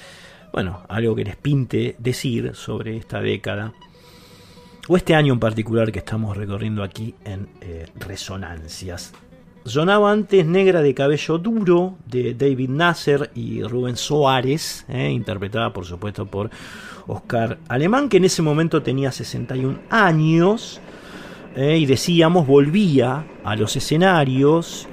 [0.52, 3.74] bueno algo que les pinte decir sobre esta década
[4.88, 9.12] o este año en particular que estamos recorriendo aquí en eh, Resonancias.
[9.68, 15.84] Sonaba antes Negra de Cabello Duro de David Nasser y Rubén Soares, eh, interpretada por
[15.84, 16.50] supuesto por
[17.06, 20.80] Oscar Alemán, que en ese momento tenía 61 años
[21.54, 24.88] eh, y decíamos volvía a los escenarios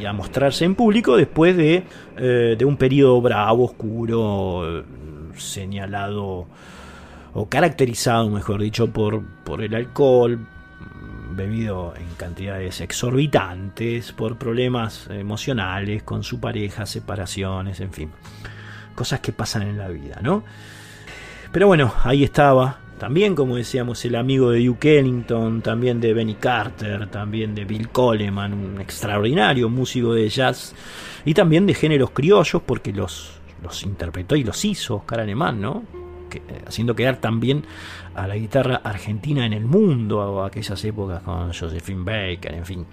[0.00, 1.84] y, a mostrarse en público después de,
[2.16, 4.82] eh, de un periodo bravo, oscuro,
[5.36, 6.46] señalado
[7.34, 10.40] o caracterizado, mejor dicho, por, por el alcohol,
[11.36, 18.10] bebido en cantidades exorbitantes, por problemas emocionales con su pareja, separaciones, en fin,
[18.94, 20.44] cosas que pasan en la vida, ¿no?
[21.52, 26.34] Pero bueno, ahí estaba, también como decíamos, el amigo de Duke Ellington, también de Benny
[26.34, 30.74] Carter, también de Bill Coleman, un extraordinario músico de jazz,
[31.24, 35.82] y también de géneros criollos, porque los los interpretó y los hizo Oscar Alemán, ¿no?
[36.30, 37.64] Que, haciendo quedar también
[38.14, 42.86] a la guitarra argentina en el mundo, o aquellas épocas con Josephine Baker, en fin.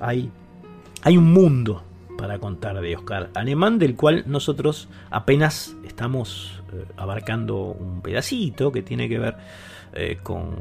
[0.00, 0.30] Hay,
[1.02, 1.82] hay un mundo
[2.16, 8.82] para contar de Oscar Alemán, del cual nosotros apenas estamos eh, abarcando un pedacito que
[8.82, 9.36] tiene que ver
[9.92, 10.54] eh, con,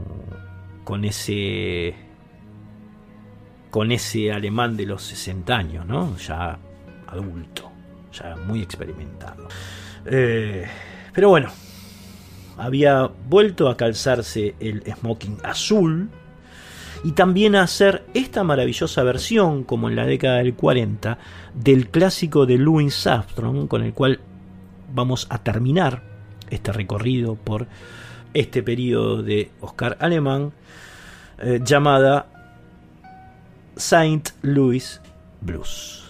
[0.84, 1.95] con ese
[3.73, 6.15] con ese alemán de los 60 años, ¿no?
[6.18, 6.60] Ya
[7.07, 7.72] adulto,
[8.11, 9.47] ya muy experimentado.
[10.05, 10.68] Eh,
[11.11, 11.49] pero bueno,
[12.57, 16.09] había vuelto a calzarse el smoking azul
[17.03, 21.17] y también a hacer esta maravillosa versión, como en la década del 40,
[21.53, 24.19] del clásico de Louis Armstrong, con el cual
[24.93, 26.03] vamos a terminar
[26.49, 27.67] este recorrido por
[28.34, 30.53] este periodo de Oscar Alemán,
[31.39, 32.27] eh, llamada
[33.75, 35.01] Saint Louis
[35.41, 36.05] Blues.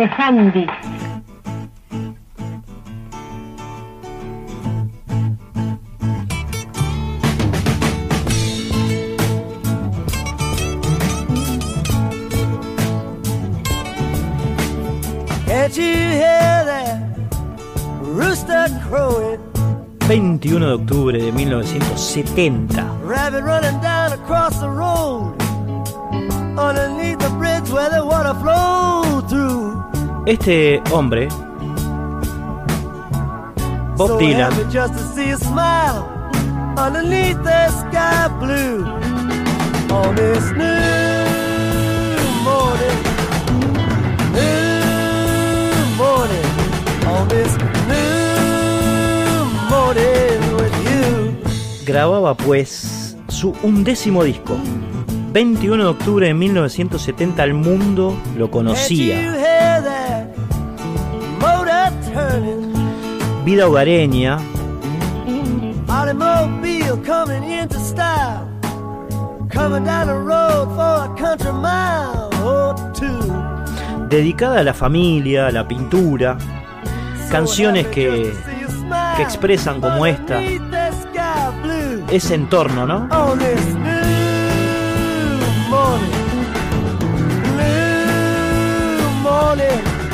[0.00, 0.66] De Handy.
[15.46, 17.02] Can't you hear that
[18.00, 19.38] rooster crowing
[20.00, 22.82] 21 de octubre de 1970.
[23.04, 23.79] Rabbit running
[47.88, 51.84] new morning with you.
[51.84, 54.56] grababa pues su undécimo disco.
[55.32, 59.39] 21 de octubre de 1970 el mundo lo conocía.
[72.44, 74.06] Or two.
[74.08, 76.38] dedicada a la familia, a la pintura,
[77.30, 78.32] canciones que,
[79.16, 80.40] que expresan como esta
[82.10, 83.08] ese entorno, ¿no?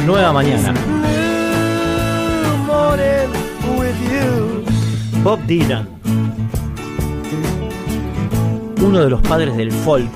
[0.07, 0.73] Nueva mañana.
[5.27, 5.89] Bob Dylan,
[8.81, 10.09] uno de los padres del folk,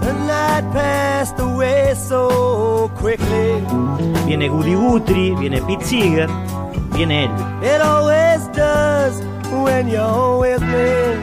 [0.00, 3.62] The night passed away so quickly.
[4.26, 6.28] viene Goody Guthrie, viene Pete Seeger,
[6.96, 7.30] viene él.
[7.62, 9.22] It always does
[9.52, 11.14] when you're with me.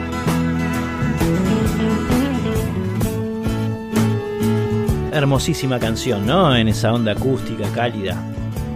[5.11, 6.55] Hermosísima canción, ¿no?
[6.55, 8.15] En esa onda acústica, cálida,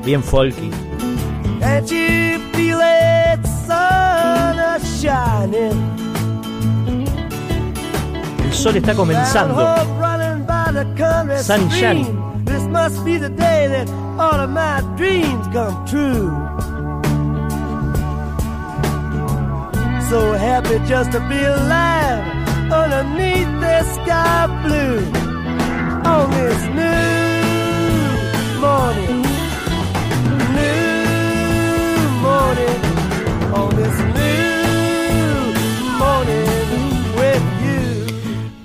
[0.03, 0.69] bien folky.
[5.03, 5.73] El
[8.51, 9.55] sol está comenzando.
[9.55, 12.45] hope running by the country Sun shining.
[12.45, 16.29] This must be the day that all of my dreams come true.
[20.07, 22.21] So happy just to be alive
[22.71, 24.99] underneath the sky blue
[26.05, 27.01] on this new
[28.61, 29.23] morning,
[30.53, 31.01] new
[32.21, 32.79] morning,
[33.55, 34.40] on this new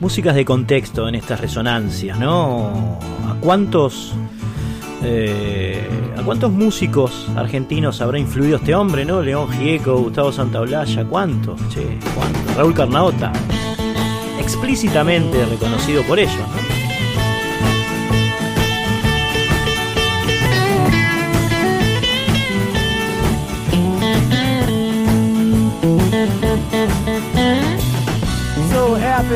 [0.06, 2.96] Músicas de contexto en estas resonancias, ¿no?
[3.28, 4.14] ¿A cuántos
[5.02, 5.84] eh,
[6.16, 9.20] a cuántos músicos argentinos habrá influido este hombre, ¿no?
[9.20, 11.60] León Gieco, Gustavo Santaolalla, ¿cuántos?
[11.70, 12.54] Che, ¿cuántos?
[12.54, 13.32] Raúl Carnaota,
[14.38, 16.76] explícitamente reconocido por ello, ¿no?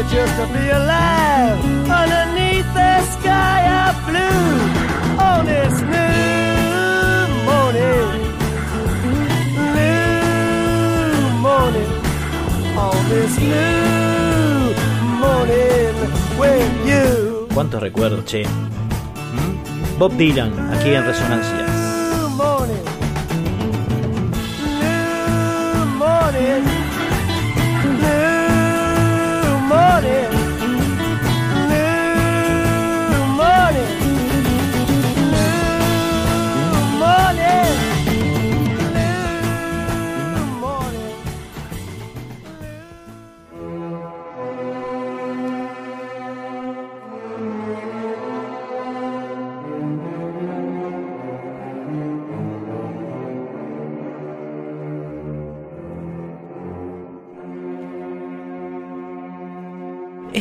[0.01, 1.59] Happy just to be alive
[1.90, 8.09] underneath the sky of blue on this new morning,
[9.77, 9.93] new
[11.40, 11.90] morning,
[12.78, 14.74] on this new
[15.20, 15.94] morning
[16.39, 17.47] with you.
[17.52, 18.44] ¿Cuántos recuerdos, che?
[18.44, 19.98] ¿Mm?
[19.98, 21.69] Bob Dylan, aquí en Resonancias.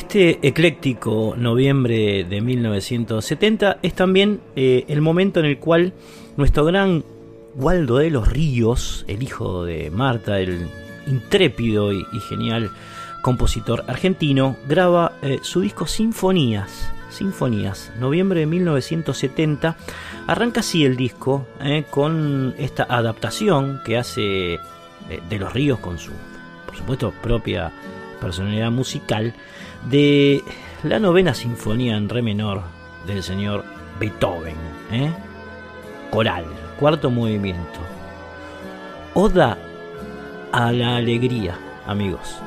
[0.09, 5.93] Este ecléctico noviembre de 1970 es también eh, el momento en el cual
[6.35, 7.03] nuestro gran
[7.53, 10.67] Waldo de los Ríos, el hijo de Marta, el
[11.05, 12.71] intrépido y, genial
[13.21, 16.91] compositor argentino, graba eh, su disco Sinfonías.
[17.11, 19.77] Sinfonías, noviembre de 1970.
[20.25, 24.57] Arranca así el disco eh, con esta adaptación que hace
[25.29, 26.09] de los Ríos con su,
[26.65, 27.71] por supuesto, propia
[28.19, 29.35] personalidad musical
[29.89, 30.43] de
[30.83, 32.61] la novena sinfonía en re menor
[33.05, 33.63] del señor
[33.99, 34.55] Beethoven.
[34.91, 35.11] ¿eh?
[36.09, 36.45] Coral,
[36.79, 37.79] cuarto movimiento.
[39.13, 39.57] Oda
[40.51, 42.41] a la alegría, amigos.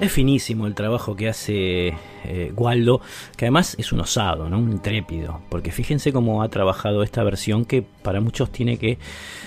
[0.00, 1.88] Es finísimo el trabajo que hace
[2.24, 3.00] eh, Waldo,
[3.36, 4.58] que además es un osado, ¿no?
[4.58, 8.98] un intrépido, porque fíjense cómo ha trabajado esta versión que para muchos tiene que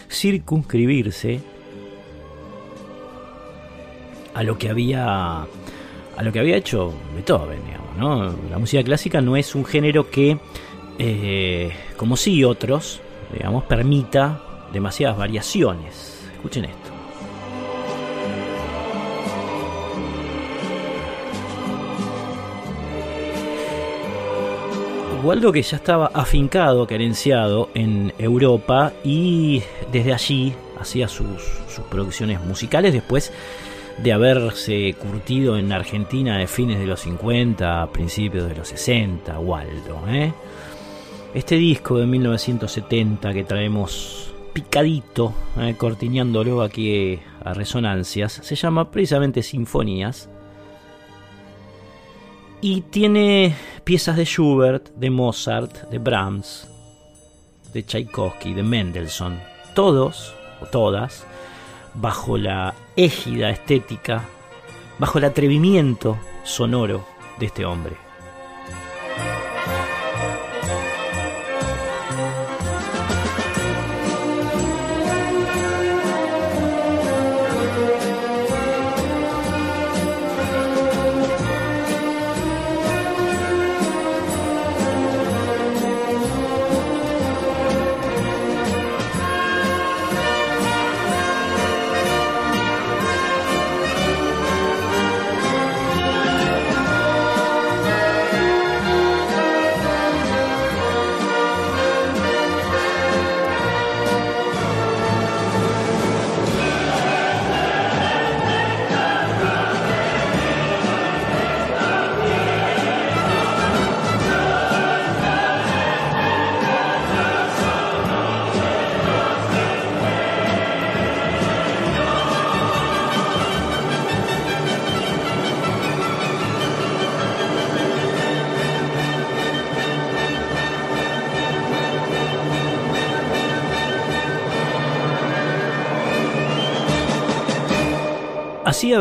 [0.10, 1.40] circunscribirse
[4.34, 5.42] a lo que había
[6.18, 8.50] a lo que había hecho Beethoven, digamos, ¿no?
[8.50, 10.38] La música clásica no es un género que,
[11.00, 13.02] eh, como sí otros,
[13.34, 14.42] digamos, permita
[14.74, 16.30] demasiadas variaciones.
[16.34, 16.81] Escuchen esto.
[25.24, 29.62] Waldo que ya estaba afincado, querenciado en Europa y
[29.92, 33.32] desde allí hacía sus, sus producciones musicales después
[34.02, 39.38] de haberse curtido en Argentina de fines de los 50 a principios de los 60,
[39.40, 40.02] Waldo.
[40.08, 40.34] ¿eh?
[41.36, 45.76] Este disco de 1970 que traemos picadito, ¿eh?
[45.78, 50.31] cortineándolo aquí a resonancias, se llama precisamente Sinfonías.
[52.64, 56.68] Y tiene piezas de Schubert, de Mozart, de Brahms,
[57.74, 59.40] de Tchaikovsky, de Mendelssohn.
[59.74, 61.26] Todos, o todas,
[61.96, 64.26] bajo la égida estética,
[65.00, 67.04] bajo el atrevimiento sonoro
[67.40, 68.01] de este hombre.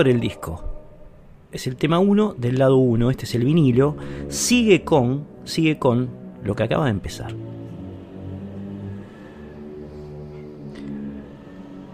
[0.09, 0.65] El disco.
[1.53, 3.97] Es el tema 1 del lado 1, este es el vinilo.
[4.29, 6.09] Sigue con, sigue con
[6.45, 7.35] lo que acaba de empezar.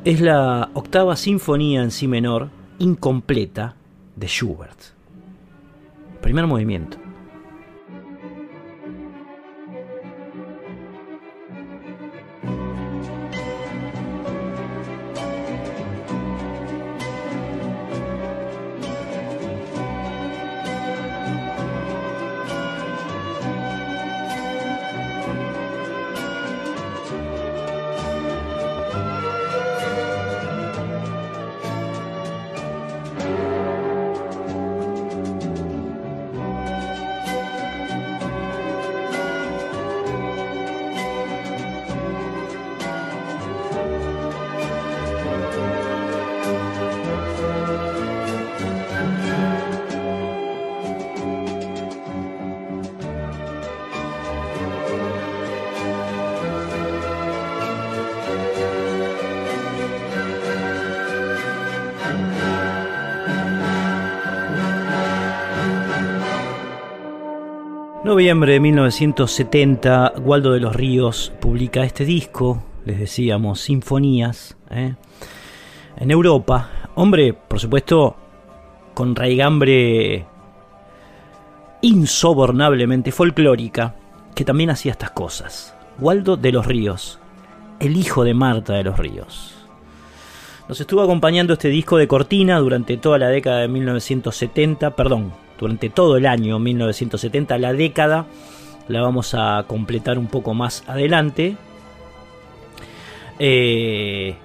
[0.05, 3.75] Es la octava sinfonía en si menor incompleta
[4.15, 4.79] de Schubert.
[6.21, 7.06] Primer movimiento.
[68.07, 74.95] Noviembre de 1970, Waldo de los Ríos publica este disco, les decíamos, Sinfonías, ¿eh?
[75.97, 76.71] en Europa.
[76.95, 78.15] Hombre, por supuesto,
[78.95, 80.25] con raigambre
[81.83, 83.97] insobornablemente folclórica,
[84.37, 85.75] que también hacía estas cosas.
[85.99, 87.19] Waldo de los Ríos,
[87.81, 89.67] el hijo de Marta de los Ríos.
[90.69, 95.91] Nos estuvo acompañando este disco de cortina durante toda la década de 1970, perdón, durante
[95.91, 98.27] todo el año 1970, la década,
[98.89, 101.57] la vamos a completar un poco más adelante.
[103.39, 104.37] Eh,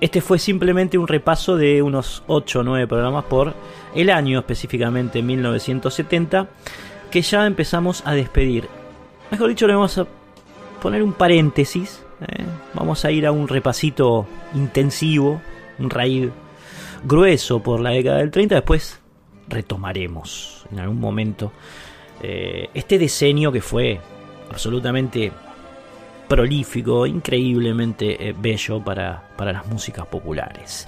[0.00, 3.54] este fue simplemente un repaso de unos 8 o 9 programas por
[3.94, 6.48] el año, específicamente 1970,
[7.10, 8.68] que ya empezamos a despedir.
[9.30, 10.06] Mejor dicho, le vamos a
[10.80, 12.02] poner un paréntesis.
[12.20, 12.44] ¿eh?
[12.74, 15.40] Vamos a ir a un repasito intensivo,
[15.78, 16.30] un raíz
[17.04, 18.54] grueso por la década del 30.
[18.54, 18.97] Después
[19.48, 21.52] retomaremos en algún momento
[22.22, 24.00] eh, este diseño que fue
[24.50, 25.32] absolutamente
[26.28, 30.86] prolífico, increíblemente eh, bello para, para las músicas populares.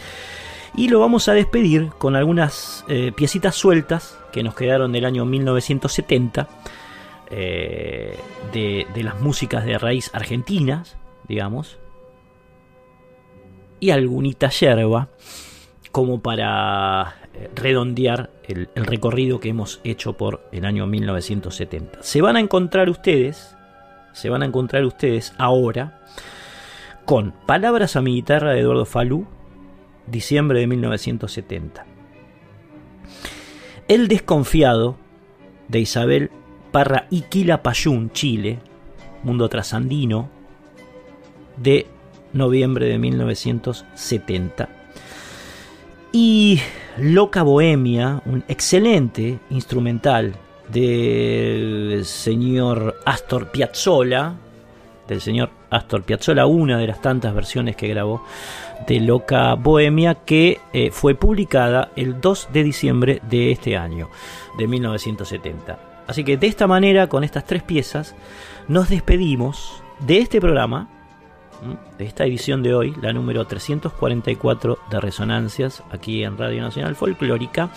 [0.76, 5.24] Y lo vamos a despedir con algunas eh, piecitas sueltas que nos quedaron del año
[5.24, 6.48] 1970,
[7.30, 8.16] eh,
[8.52, 10.96] de, de las músicas de raíz argentinas,
[11.26, 11.78] digamos,
[13.80, 15.08] y algunita yerba
[15.90, 17.16] como para
[17.54, 22.02] redondear el, recorrido que hemos hecho por el año 1970.
[22.02, 23.56] Se van a encontrar ustedes,
[24.12, 26.00] se van a encontrar ustedes ahora
[27.04, 29.26] con Palabras a mi guitarra de Eduardo Falú,
[30.06, 31.86] diciembre de 1970.
[33.88, 34.96] El desconfiado
[35.68, 36.30] de Isabel
[36.70, 38.58] Parra Iquila Payún, Chile,
[39.24, 40.28] mundo trasandino,
[41.56, 41.86] de
[42.32, 44.68] noviembre de 1970.
[46.12, 46.60] Y
[47.02, 50.34] Loca Bohemia, un excelente instrumental
[50.68, 54.34] del señor Astor Piazzolla,
[55.08, 58.22] del señor Astor Piazzolla, una de las tantas versiones que grabó
[58.86, 64.10] de Loca Bohemia que eh, fue publicada el 2 de diciembre de este año,
[64.58, 65.78] de 1970.
[66.06, 68.14] Así que de esta manera, con estas tres piezas,
[68.68, 70.99] nos despedimos de este programa
[71.98, 77.70] de esta edición de hoy, la número 344 de Resonancias, aquí en Radio Nacional Folclórica,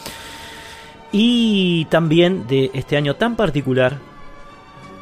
[1.11, 3.97] y también de este año tan particular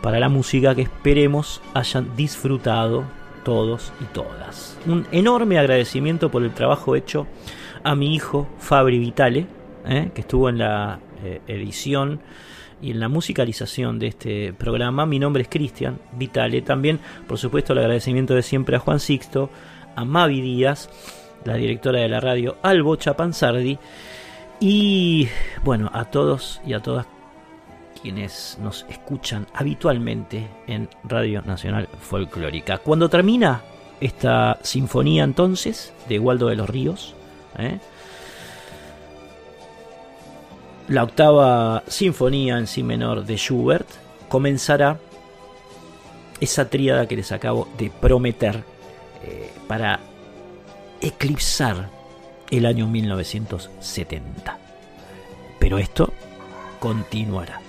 [0.01, 3.03] para la música que esperemos hayan disfrutado
[3.43, 4.77] todos y todas.
[4.85, 7.27] Un enorme agradecimiento por el trabajo hecho
[7.83, 9.47] a mi hijo Fabri Vitale,
[9.85, 10.11] ¿eh?
[10.13, 12.19] que estuvo en la eh, edición
[12.81, 15.05] y en la musicalización de este programa.
[15.05, 16.61] Mi nombre es Cristian Vitale.
[16.61, 19.49] También, por supuesto, el agradecimiento de siempre a Juan Sixto,
[19.95, 20.89] a Mavi Díaz,
[21.45, 23.77] la directora de la radio, Albo Chapanzardi,
[24.59, 25.27] y
[25.63, 27.07] bueno, a todos y a todas
[28.01, 32.79] quienes nos escuchan habitualmente en Radio Nacional Folclórica.
[32.79, 33.61] Cuando termina
[33.99, 37.15] esta sinfonía entonces de Waldo de los Ríos,
[37.57, 37.79] ¿eh?
[40.91, 43.87] La octava sinfonía en si menor de Schubert,
[44.27, 44.99] comenzará
[46.41, 48.65] esa tríada que les acabo de prometer
[49.23, 50.01] eh, para
[50.99, 51.89] eclipsar
[52.49, 54.57] el año 1970.
[55.59, 56.11] Pero esto
[56.81, 57.61] continuará.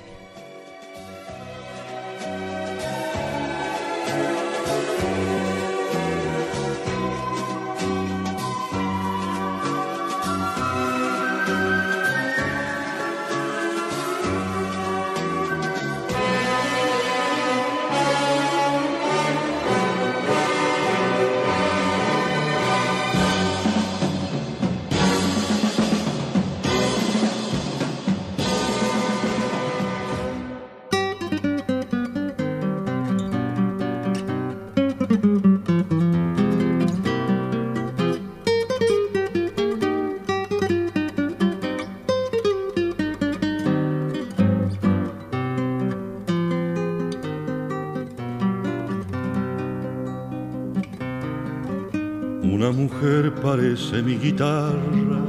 [53.82, 55.22] Parece mi guitarra,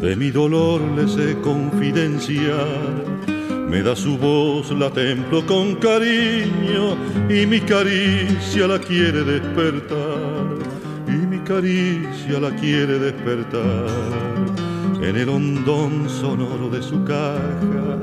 [0.00, 3.04] de mi dolor le sé confidenciar.
[3.68, 6.96] Me da su voz, la templo con cariño
[7.28, 10.56] y mi caricia la quiere despertar.
[11.08, 13.90] Y mi caricia la quiere despertar.
[15.02, 17.98] En el hondón sonoro de su caja,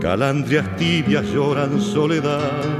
[0.00, 2.79] calandrias tibias lloran soledad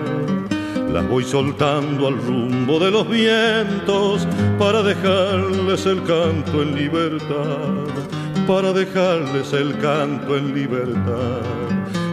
[0.93, 4.27] las voy soltando al rumbo de los vientos
[4.59, 7.85] para dejarles el canto en libertad,
[8.47, 11.43] para dejarles el canto en libertad.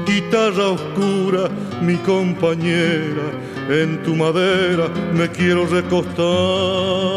[0.06, 1.50] Guitarra oscura,
[1.82, 3.32] mi compañera,
[3.70, 7.17] en tu madera me quiero recostar.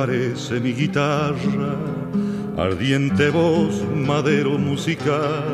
[0.00, 1.76] Parece mi guitarra,
[2.56, 5.44] ardiente voz, madero musical.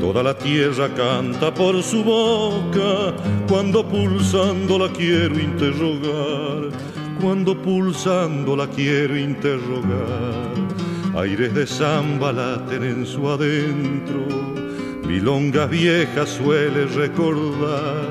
[0.00, 3.14] Toda la tierra canta por su boca,
[3.48, 6.62] cuando pulsando la quiero interrogar,
[7.20, 10.52] cuando pulsando la quiero interrogar.
[11.16, 14.26] Aires de samba laten en su adentro,
[15.06, 18.03] milongas viejas suele recordar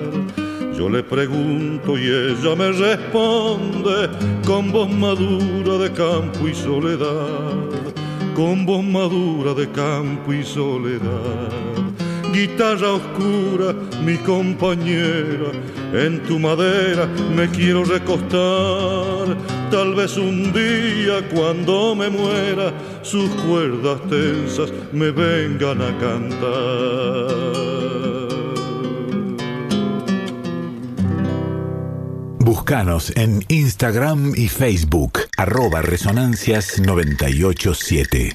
[0.83, 4.09] yo le pregunto y ella me responde
[4.45, 7.69] con voz madura de campo y soledad,
[8.35, 11.51] con voz madura de campo y soledad.
[12.33, 13.73] guitarra oscura,
[14.03, 15.51] mi compañera,
[15.93, 19.37] en tu madera me quiero recostar.
[19.71, 22.73] Tal vez un día cuando me muera,
[23.03, 27.42] sus cuerdas tensas me vengan a cantar.
[32.45, 38.33] Búscanos en Instagram y Facebook, arroba Resonancias 987.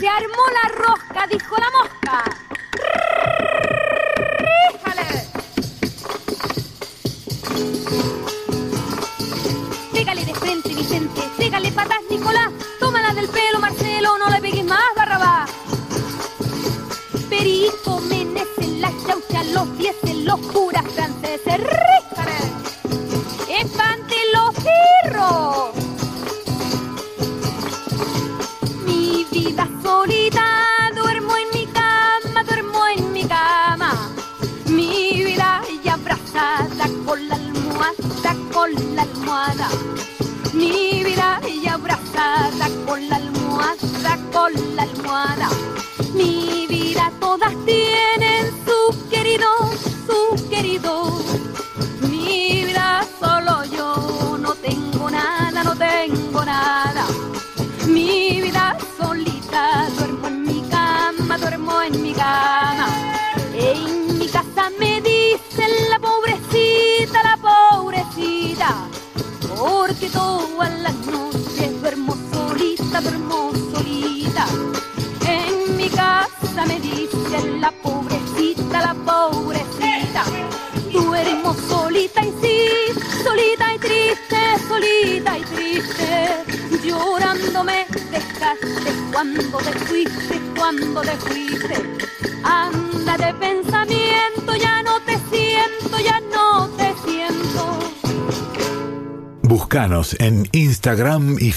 [0.00, 1.54] Se armó la rosca, dijo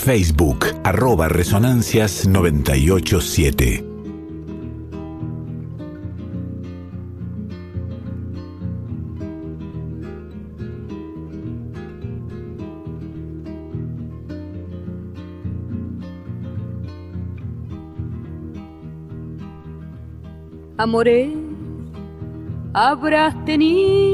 [0.08, 3.84] Facebook, arroba Resonancias 987.
[20.78, 21.28] Amores
[22.74, 24.07] habrás tenido,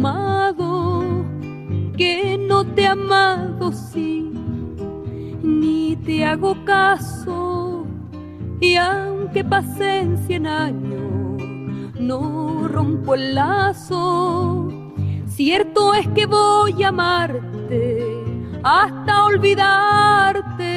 [0.00, 1.24] amado
[1.96, 4.32] que no te he amado, sí,
[5.42, 7.86] ni te hago caso.
[8.60, 11.42] Y aunque pasen cien años,
[11.98, 14.72] no rompo el lazo.
[15.26, 18.24] Cierto es que voy a amarte
[18.62, 20.69] hasta olvidarte.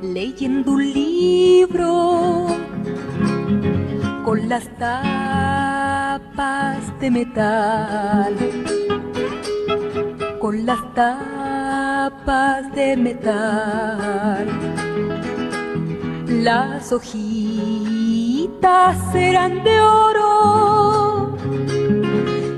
[0.00, 2.46] Leyendo un libro
[4.24, 5.18] con las tapas
[6.98, 8.34] de metal,
[10.40, 14.46] con las tapas de metal.
[16.26, 17.94] Las hojitas
[19.14, 21.36] eran de oro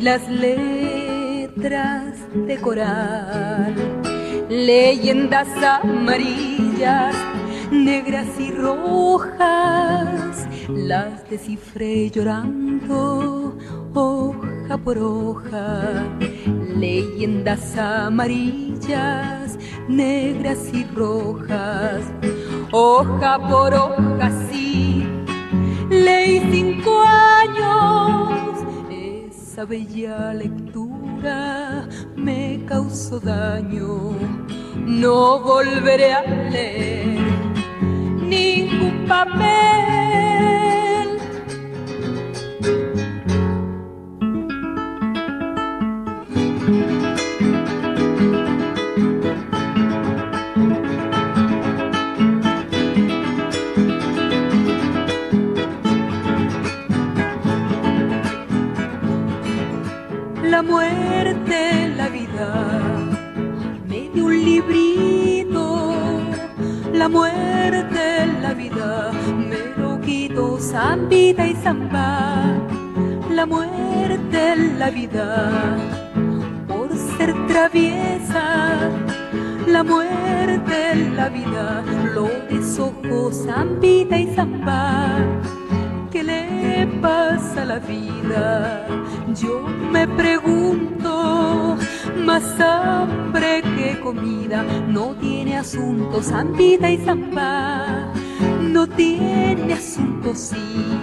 [0.00, 2.14] y las letras
[2.46, 3.74] de coral,
[4.48, 7.14] leyendas amarillas
[7.70, 13.56] negras y rojas, las descifré llorando,
[13.94, 16.06] hoja por hoja,
[16.76, 19.58] leyendas amarillas,
[19.88, 22.02] negras y rojas,
[22.72, 25.06] hoja por hoja, sí,
[25.90, 28.19] leí cinco años,
[29.60, 34.12] esa bella lectura me causó daño
[34.86, 37.18] no volveré a leer
[38.22, 40.29] ningún papel.
[60.60, 62.82] La muerte, la vida,
[63.88, 65.94] me dio un librito.
[66.92, 72.44] La muerte, la vida, me lo quito zambita y zamba.
[73.30, 75.50] La muerte, la vida,
[76.68, 78.90] por ser traviesa.
[79.66, 81.82] La muerte, la vida,
[82.14, 85.24] lo deshojo zambita y zamba.
[86.10, 88.86] ¿Qué le pasa a la vida?
[89.34, 89.60] Yo
[89.92, 91.76] me pregunto,
[92.24, 98.12] más hambre que comida, no tiene asunto, zambita y zamba,
[98.60, 100.98] no tiene asunto, sí.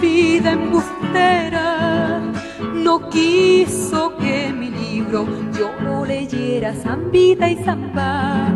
[0.00, 2.20] Vida embustera,
[2.74, 5.26] no quiso que mi libro
[5.58, 8.48] yo lo leyera, zambita y zamba,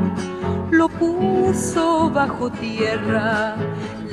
[0.70, 3.56] lo puso bajo tierra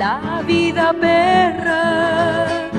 [0.02, 2.71] la vida perra.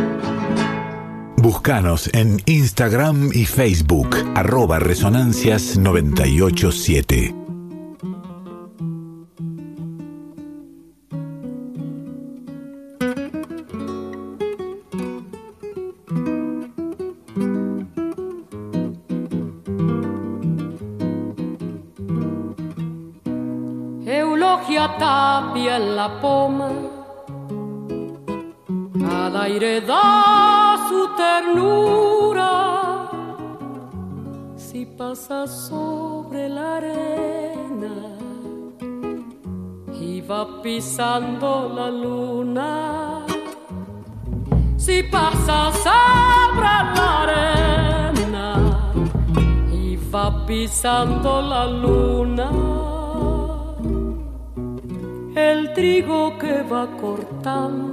[1.42, 7.34] Búscanos en Instagram y Facebook, arroba Resonancias 987.
[24.06, 26.70] Eulogia tapia en la poma,
[29.10, 30.51] al aire da
[30.92, 32.52] su ternura.
[34.56, 37.94] Si pasa sobre la arena
[40.06, 42.70] y va pisando la luna.
[44.76, 48.46] Si pasa sobre la arena
[49.72, 52.48] y va pisando la luna
[55.34, 57.91] el trigo que va cortando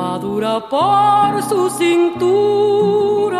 [0.00, 3.38] madura por su cintura,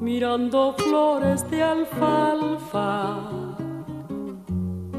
[0.00, 2.90] mirando flores de alfalfa.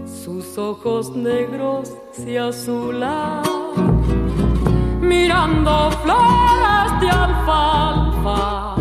[0.05, 3.43] Sus ojos negros se azulan,
[4.99, 5.73] mirando
[6.03, 8.75] flores de alfalfa.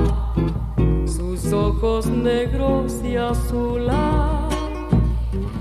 [1.16, 4.48] Sus ojos negros se azulan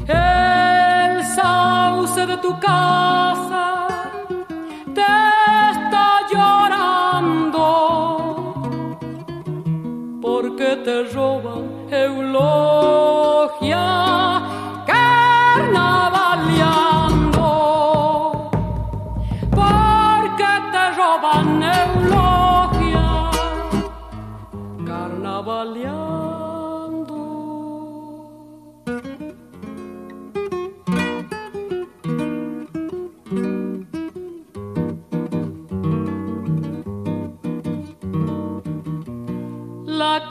[0.07, 3.76] el sauce de tu casa
[4.95, 5.35] te
[10.36, 13.86] porque te roban eulogia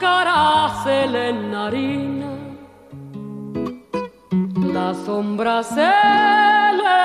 [0.05, 0.43] cara
[0.83, 1.23] se le
[4.75, 5.91] la sombra se
[6.79, 6.95] le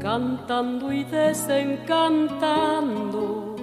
[0.00, 3.56] cantando y desencantando,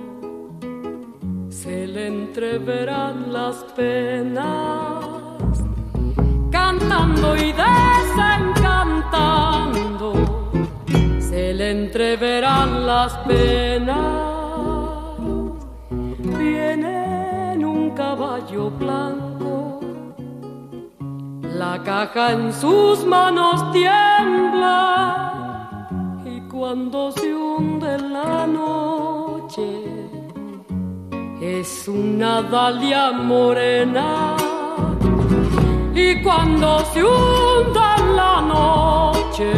[1.49, 5.06] se le entreverán las penas,
[6.52, 10.10] cantando y desencantando,
[11.20, 14.28] se le entreverán las penas
[16.49, 19.80] viene en un caballo blanco.
[21.61, 24.77] La caja en sus manos tiembla
[26.26, 29.67] y cuando se hunde la noche
[31.41, 34.35] es una dalia morena.
[35.93, 39.51] Y cuando se hunde la noche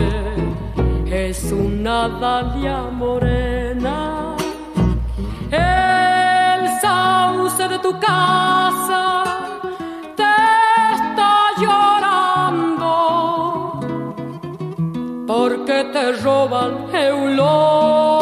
[1.05, 4.10] es una dalia morena.
[7.57, 9.23] de tu casa
[10.15, 10.23] te
[10.95, 12.93] está llorando.
[15.27, 18.21] Porque te roban eulogia